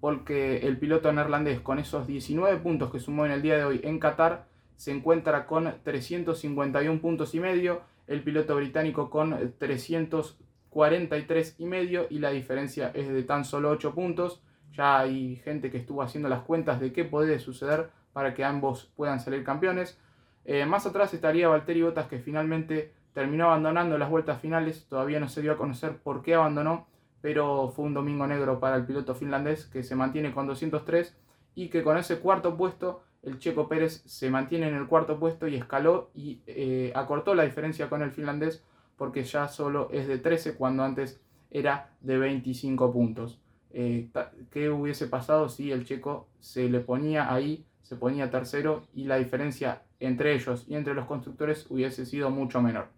porque 0.00 0.58
el 0.66 0.78
piloto 0.78 1.12
neerlandés 1.12 1.60
con 1.60 1.78
esos 1.78 2.06
19 2.06 2.58
puntos 2.58 2.90
que 2.90 2.98
sumó 2.98 3.24
en 3.26 3.32
el 3.32 3.42
día 3.42 3.56
de 3.56 3.64
hoy 3.64 3.80
en 3.84 3.98
Qatar 3.98 4.46
se 4.82 4.90
encuentra 4.90 5.46
con 5.46 5.72
351 5.84 7.00
puntos 7.00 7.36
y 7.36 7.40
medio, 7.40 7.82
el 8.08 8.24
piloto 8.24 8.56
británico 8.56 9.10
con 9.10 9.54
343 9.58 11.54
y 11.58 11.66
medio 11.66 12.08
y 12.10 12.18
la 12.18 12.30
diferencia 12.30 12.90
es 12.92 13.08
de 13.08 13.22
tan 13.22 13.44
solo 13.44 13.70
8 13.70 13.94
puntos. 13.94 14.42
Ya 14.72 14.98
hay 14.98 15.36
gente 15.36 15.70
que 15.70 15.78
estuvo 15.78 16.02
haciendo 16.02 16.28
las 16.28 16.42
cuentas 16.42 16.80
de 16.80 16.92
qué 16.92 17.04
puede 17.04 17.38
suceder 17.38 17.90
para 18.12 18.34
que 18.34 18.42
ambos 18.42 18.90
puedan 18.96 19.20
salir 19.20 19.44
campeones. 19.44 20.00
Eh, 20.44 20.66
más 20.66 20.86
atrás 20.86 21.14
estaría 21.14 21.48
Valtteri 21.48 21.82
Bottas 21.82 22.08
que 22.08 22.18
finalmente 22.18 22.92
terminó 23.12 23.46
abandonando 23.46 23.98
las 23.98 24.10
vueltas 24.10 24.40
finales, 24.40 24.86
todavía 24.88 25.20
no 25.20 25.28
se 25.28 25.42
dio 25.42 25.52
a 25.52 25.56
conocer 25.56 25.98
por 25.98 26.22
qué 26.22 26.34
abandonó, 26.34 26.86
pero 27.20 27.70
fue 27.74 27.84
un 27.84 27.94
domingo 27.94 28.26
negro 28.26 28.58
para 28.58 28.76
el 28.76 28.86
piloto 28.86 29.14
finlandés 29.14 29.66
que 29.66 29.82
se 29.82 29.94
mantiene 29.94 30.32
con 30.32 30.46
203 30.46 31.16
y 31.54 31.68
que 31.68 31.82
con 31.82 31.96
ese 31.96 32.18
cuarto 32.18 32.56
puesto 32.56 33.02
el 33.22 33.38
Checo 33.38 33.68
Pérez 33.68 34.02
se 34.04 34.30
mantiene 34.30 34.68
en 34.68 34.74
el 34.74 34.88
cuarto 34.88 35.18
puesto 35.18 35.46
y 35.46 35.54
escaló 35.54 36.10
y 36.14 36.40
eh, 36.46 36.92
acortó 36.94 37.34
la 37.34 37.44
diferencia 37.44 37.88
con 37.88 38.02
el 38.02 38.10
finlandés 38.10 38.64
porque 38.96 39.22
ya 39.22 39.48
solo 39.48 39.88
es 39.92 40.08
de 40.08 40.18
13 40.18 40.54
cuando 40.54 40.82
antes 40.82 41.20
era 41.50 41.90
de 42.00 42.18
25 42.18 42.92
puntos. 42.92 43.40
Eh, 43.70 44.08
¿Qué 44.50 44.70
hubiese 44.70 45.06
pasado 45.06 45.48
si 45.48 45.70
el 45.70 45.84
checo 45.84 46.28
se 46.40 46.68
le 46.68 46.80
ponía 46.80 47.32
ahí, 47.32 47.64
se 47.82 47.96
ponía 47.96 48.30
tercero 48.30 48.82
y 48.94 49.04
la 49.04 49.16
diferencia 49.16 49.82
entre 50.06 50.34
ellos 50.34 50.64
y 50.68 50.74
entre 50.74 50.94
los 50.94 51.06
constructores 51.06 51.66
hubiese 51.70 52.06
sido 52.06 52.30
mucho 52.30 52.60
menor? 52.60 52.88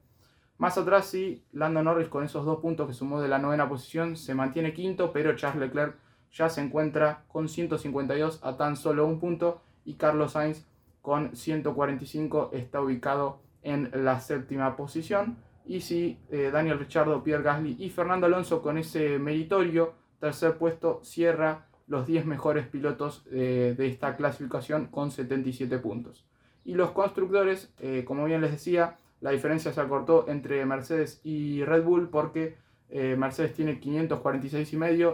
Más 0.58 0.78
atrás 0.78 1.06
sí, 1.06 1.44
Lando 1.52 1.82
Norris 1.82 2.08
con 2.08 2.24
esos 2.24 2.44
dos 2.44 2.60
puntos 2.60 2.86
que 2.86 2.94
sumó 2.94 3.20
de 3.20 3.28
la 3.28 3.38
novena 3.38 3.68
posición 3.68 4.16
se 4.16 4.34
mantiene 4.34 4.72
quinto, 4.72 5.12
pero 5.12 5.34
Charles 5.34 5.60
Leclerc 5.60 5.96
ya 6.32 6.48
se 6.48 6.60
encuentra 6.60 7.24
con 7.28 7.48
152 7.48 8.40
a 8.42 8.56
tan 8.56 8.76
solo 8.76 9.06
un 9.06 9.20
punto 9.20 9.62
y 9.84 9.94
Carlos 9.94 10.32
Sainz 10.32 10.66
con 11.02 11.36
145 11.36 12.50
está 12.52 12.80
ubicado 12.80 13.40
en 13.62 13.90
la 13.92 14.20
séptima 14.20 14.76
posición. 14.76 15.36
Y 15.66 15.80
sí, 15.80 16.18
eh, 16.30 16.50
Daniel 16.52 16.78
Richardo, 16.78 17.22
Pierre 17.22 17.42
Gasly 17.42 17.76
y 17.78 17.90
Fernando 17.90 18.26
Alonso 18.26 18.62
con 18.62 18.78
ese 18.78 19.18
meritorio 19.18 19.94
tercer 20.20 20.56
puesto 20.56 21.00
cierra 21.02 21.66
los 21.86 22.06
10 22.06 22.26
mejores 22.26 22.66
pilotos 22.66 23.26
eh, 23.30 23.74
de 23.76 23.86
esta 23.86 24.16
clasificación 24.16 24.86
con 24.86 25.10
77 25.10 25.78
puntos. 25.78 26.24
Y 26.64 26.74
los 26.74 26.92
constructores, 26.92 27.72
eh, 27.80 28.04
como 28.06 28.24
bien 28.24 28.40
les 28.40 28.52
decía, 28.52 28.96
la 29.20 29.30
diferencia 29.30 29.72
se 29.72 29.80
acortó 29.80 30.26
entre 30.28 30.64
Mercedes 30.66 31.20
y 31.24 31.64
Red 31.64 31.84
Bull 31.84 32.08
porque 32.08 32.56
eh, 32.90 33.16
Mercedes 33.18 33.54
tiene 33.54 33.80
546 33.80 34.72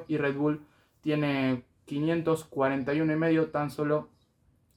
y 0.09 0.17
Red 0.17 0.37
Bull 0.37 0.61
tiene 1.01 1.65
541 1.87 3.13
y 3.13 3.17
medio, 3.17 3.47
tan 3.51 3.71
solo 3.71 4.09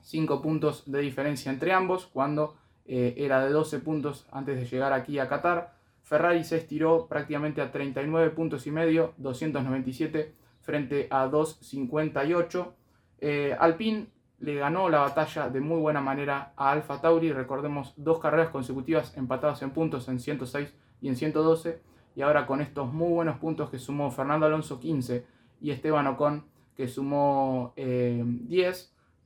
5 0.01 0.41
puntos 0.41 0.89
de 0.91 1.01
diferencia 1.01 1.51
entre 1.51 1.73
ambos 1.73 2.07
cuando 2.07 2.55
eh, 2.85 3.13
era 3.17 3.43
de 3.43 3.51
12 3.51 3.79
puntos 3.79 4.27
antes 4.31 4.59
de 4.59 4.65
llegar 4.65 4.93
aquí 4.93 5.19
a 5.19 5.27
Qatar. 5.27 5.73
Ferrari 6.03 6.43
se 6.43 6.57
estiró 6.57 7.07
prácticamente 7.07 7.61
a 7.61 7.71
39 7.71 8.31
puntos 8.31 8.67
y 8.67 8.71
medio, 8.71 9.13
297 9.17 10.33
frente 10.61 11.07
a 11.09 11.27
258. 11.27 12.75
Eh, 13.19 13.55
Alpine 13.57 14.07
le 14.43 14.55
ganó 14.55 14.89
la 14.89 14.99
batalla 14.99 15.49
de 15.49 15.61
muy 15.61 15.79
buena 15.79 16.01
manera 16.01 16.51
a 16.57 16.71
Alfa 16.71 16.99
Tauri. 16.99 17.31
Recordemos 17.31 17.93
dos 17.95 18.19
carreras 18.19 18.49
consecutivas 18.49 19.15
empatadas 19.15 19.61
en 19.61 19.71
puntos 19.71 20.09
en 20.09 20.19
106 20.19 20.75
y 20.99 21.07
en 21.07 21.15
112. 21.15 21.81
Y 22.13 22.21
ahora 22.23 22.45
con 22.45 22.59
estos 22.59 22.91
muy 22.91 23.13
buenos 23.13 23.37
puntos 23.37 23.69
que 23.69 23.79
sumó 23.79 24.11
Fernando 24.11 24.45
Alonso 24.45 24.81
15 24.81 25.25
y 25.61 25.71
Esteban 25.71 26.07
Ocon 26.07 26.43
que 26.75 26.89
sumó 26.89 27.73
10, 27.77 27.77
eh, 27.77 28.73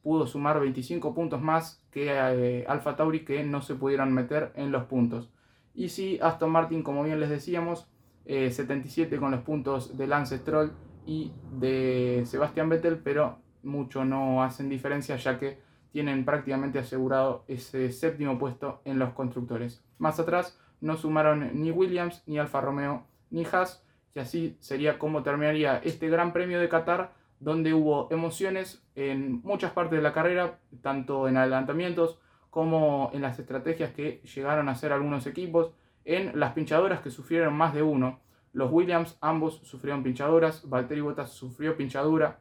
pudo 0.03 0.27
sumar 0.27 0.60
25 0.60 1.15
puntos 1.15 1.41
más 1.41 1.84
que 1.89 2.10
eh, 2.12 2.65
Alfa 2.67 2.95
Tauri 2.95 3.25
que 3.25 3.43
no 3.43 3.63
se 3.63 3.73
pudieron 3.73 4.13
meter 4.13 4.51
en 4.53 4.71
los 4.71 4.84
puntos. 4.84 5.32
Y 5.73 5.89
sí, 5.89 6.19
Aston 6.21 6.51
Martin, 6.51 6.84
como 6.84 7.03
bien 7.03 7.19
les 7.19 7.30
decíamos, 7.30 7.88
77 8.27 9.15
eh, 9.15 9.19
con 9.19 9.32
los 9.32 9.41
puntos 9.41 9.97
de 9.97 10.06
Lance 10.06 10.38
Stroll 10.38 10.73
y 11.08 11.32
de 11.53 12.21
Sebastian 12.27 12.69
Vettel, 12.69 12.99
pero 12.99 13.39
mucho 13.67 14.06
no 14.06 14.43
hacen 14.43 14.69
diferencia 14.69 15.15
ya 15.17 15.38
que 15.38 15.60
tienen 15.91 16.25
prácticamente 16.25 16.80
asegurado 16.80 17.43
ese 17.47 17.91
séptimo 17.91 18.38
puesto 18.38 18.82
en 18.86 18.99
los 18.99 19.13
constructores. 19.13 19.84
Más 19.97 20.19
atrás 20.19 20.60
no 20.82 20.95
sumaron 20.97 21.62
ni 21.62 21.71
Williams, 21.71 22.23
ni 22.27 22.38
Alfa 22.38 22.62
Romeo, 22.62 23.06
ni 23.30 23.45
Haas, 23.45 23.84
y 24.13 24.19
así 24.19 24.58
sería 24.60 24.99
como 24.99 25.23
terminaría 25.23 25.77
este 25.77 26.10
Gran 26.10 26.34
Premio 26.34 26.60
de 26.60 26.69
Qatar, 26.69 27.13
donde 27.39 27.73
hubo 27.73 28.08
emociones 28.12 28.84
en 28.95 29.41
muchas 29.43 29.71
partes 29.71 29.97
de 29.97 30.03
la 30.03 30.13
carrera, 30.13 30.60
tanto 30.82 31.27
en 31.27 31.38
adelantamientos 31.38 32.19
como 32.49 33.12
en 33.13 33.21
las 33.21 33.38
estrategias 33.38 33.91
que 33.91 34.21
llegaron 34.36 34.69
a 34.69 34.71
hacer 34.71 34.91
algunos 34.91 35.27
equipos, 35.27 35.71
en 36.06 36.39
las 36.39 36.53
pinchadoras 36.53 37.01
que 37.01 37.12
sufrieron 37.12 37.53
más 37.53 37.73
de 37.73 37.84
uno. 37.84 38.19
Los 38.53 38.71
Williams 38.71 39.17
ambos 39.21 39.62
sufrieron 39.63 40.03
pinchaduras, 40.03 40.67
Valtteri 40.67 41.01
Bottas 41.01 41.32
sufrió 41.32 41.77
pinchadura 41.77 42.39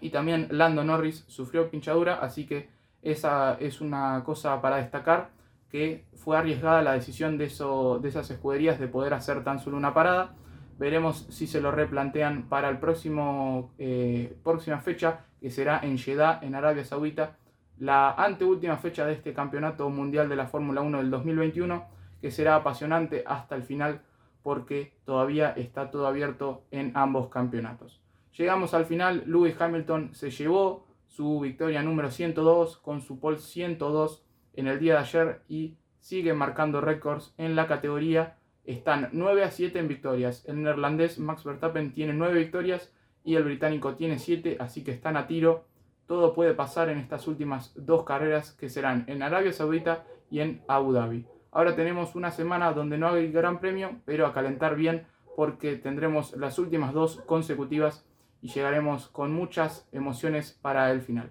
y 0.00 0.10
también 0.10 0.48
Lando 0.50 0.84
Norris 0.84 1.24
sufrió 1.28 1.70
pinchadura, 1.70 2.16
así 2.16 2.46
que 2.46 2.68
esa 3.02 3.54
es 3.60 3.80
una 3.80 4.22
cosa 4.24 4.60
para 4.60 4.76
destacar 4.76 5.30
que 5.74 6.04
fue 6.14 6.36
arriesgada 6.36 6.82
la 6.82 6.92
decisión 6.92 7.36
de, 7.36 7.46
eso, 7.46 7.98
de 7.98 8.08
esas 8.08 8.30
escuderías 8.30 8.78
de 8.78 8.86
poder 8.86 9.12
hacer 9.12 9.42
tan 9.42 9.58
solo 9.58 9.76
una 9.76 9.92
parada. 9.92 10.36
Veremos 10.78 11.26
si 11.30 11.48
se 11.48 11.60
lo 11.60 11.72
replantean 11.72 12.48
para 12.48 12.68
el 12.68 12.78
próximo 12.78 13.72
eh, 13.78 14.36
próxima 14.44 14.78
fecha, 14.78 15.24
que 15.40 15.50
será 15.50 15.80
en 15.82 15.98
Jeddah, 15.98 16.38
en 16.42 16.54
Arabia 16.54 16.84
Saudita, 16.84 17.38
la 17.78 18.12
anteúltima 18.12 18.76
fecha 18.76 19.04
de 19.04 19.14
este 19.14 19.32
campeonato 19.32 19.90
mundial 19.90 20.28
de 20.28 20.36
la 20.36 20.46
Fórmula 20.46 20.80
1 20.80 20.98
del 20.98 21.10
2021, 21.10 21.84
que 22.20 22.30
será 22.30 22.54
apasionante 22.54 23.24
hasta 23.26 23.56
el 23.56 23.64
final 23.64 24.00
porque 24.44 24.94
todavía 25.04 25.50
está 25.50 25.90
todo 25.90 26.06
abierto 26.06 26.62
en 26.70 26.92
ambos 26.94 27.30
campeonatos. 27.30 28.03
Llegamos 28.36 28.74
al 28.74 28.84
final, 28.84 29.22
Lewis 29.26 29.54
Hamilton 29.60 30.12
se 30.12 30.30
llevó 30.30 30.88
su 31.06 31.38
victoria 31.38 31.82
número 31.82 32.10
102 32.10 32.78
con 32.78 33.00
su 33.00 33.20
pole 33.20 33.38
102 33.38 34.24
en 34.54 34.66
el 34.66 34.80
día 34.80 34.94
de 34.94 34.98
ayer 34.98 35.42
y 35.48 35.76
sigue 36.00 36.34
marcando 36.34 36.80
récords 36.80 37.32
en 37.38 37.54
la 37.54 37.68
categoría. 37.68 38.38
Están 38.64 39.10
9 39.12 39.44
a 39.44 39.52
7 39.52 39.78
en 39.78 39.86
victorias. 39.86 40.44
El 40.48 40.64
neerlandés 40.64 41.20
Max 41.20 41.44
Verstappen 41.44 41.92
tiene 41.92 42.12
9 42.12 42.36
victorias 42.36 42.92
y 43.22 43.36
el 43.36 43.44
británico 43.44 43.94
tiene 43.94 44.18
7, 44.18 44.56
así 44.58 44.82
que 44.82 44.90
están 44.90 45.16
a 45.16 45.28
tiro. 45.28 45.66
Todo 46.06 46.34
puede 46.34 46.54
pasar 46.54 46.88
en 46.88 46.98
estas 46.98 47.28
últimas 47.28 47.72
dos 47.76 48.02
carreras 48.02 48.50
que 48.52 48.68
serán 48.68 49.04
en 49.06 49.22
Arabia 49.22 49.52
Saudita 49.52 50.06
y 50.28 50.40
en 50.40 50.60
Abu 50.66 50.92
Dhabi. 50.92 51.24
Ahora 51.52 51.76
tenemos 51.76 52.16
una 52.16 52.32
semana 52.32 52.72
donde 52.72 52.98
no 52.98 53.10
hay 53.10 53.30
gran 53.30 53.60
premio, 53.60 54.00
pero 54.04 54.26
a 54.26 54.32
calentar 54.32 54.74
bien 54.74 55.06
porque 55.36 55.76
tendremos 55.76 56.36
las 56.36 56.58
últimas 56.58 56.92
dos 56.92 57.22
consecutivas 57.26 58.04
y 58.44 58.48
llegaremos 58.48 59.08
con 59.08 59.32
muchas 59.32 59.88
emociones 59.90 60.52
para 60.60 60.90
el 60.92 61.00
final. 61.00 61.30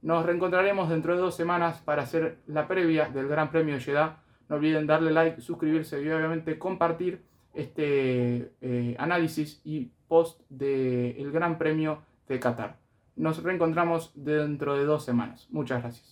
Nos 0.00 0.24
reencontraremos 0.24 0.88
dentro 0.88 1.12
de 1.12 1.20
dos 1.20 1.34
semanas 1.34 1.80
para 1.84 2.02
hacer 2.02 2.38
la 2.46 2.68
previa 2.68 3.08
del 3.08 3.26
Gran 3.26 3.50
Premio 3.50 3.74
de 3.74 3.80
Jeddah. 3.80 4.22
No 4.48 4.56
olviden 4.56 4.86
darle 4.86 5.10
like, 5.10 5.40
suscribirse 5.40 6.00
y 6.00 6.08
obviamente 6.08 6.60
compartir 6.60 7.24
este 7.52 8.52
eh, 8.60 8.94
análisis 8.96 9.60
y 9.64 9.90
post 10.06 10.40
del 10.48 11.32
Gran 11.32 11.58
Premio 11.58 12.02
de 12.28 12.38
Qatar. 12.38 12.76
Nos 13.16 13.42
reencontramos 13.42 14.12
dentro 14.14 14.76
de 14.76 14.84
dos 14.84 15.04
semanas. 15.04 15.48
Muchas 15.50 15.82
gracias. 15.82 16.08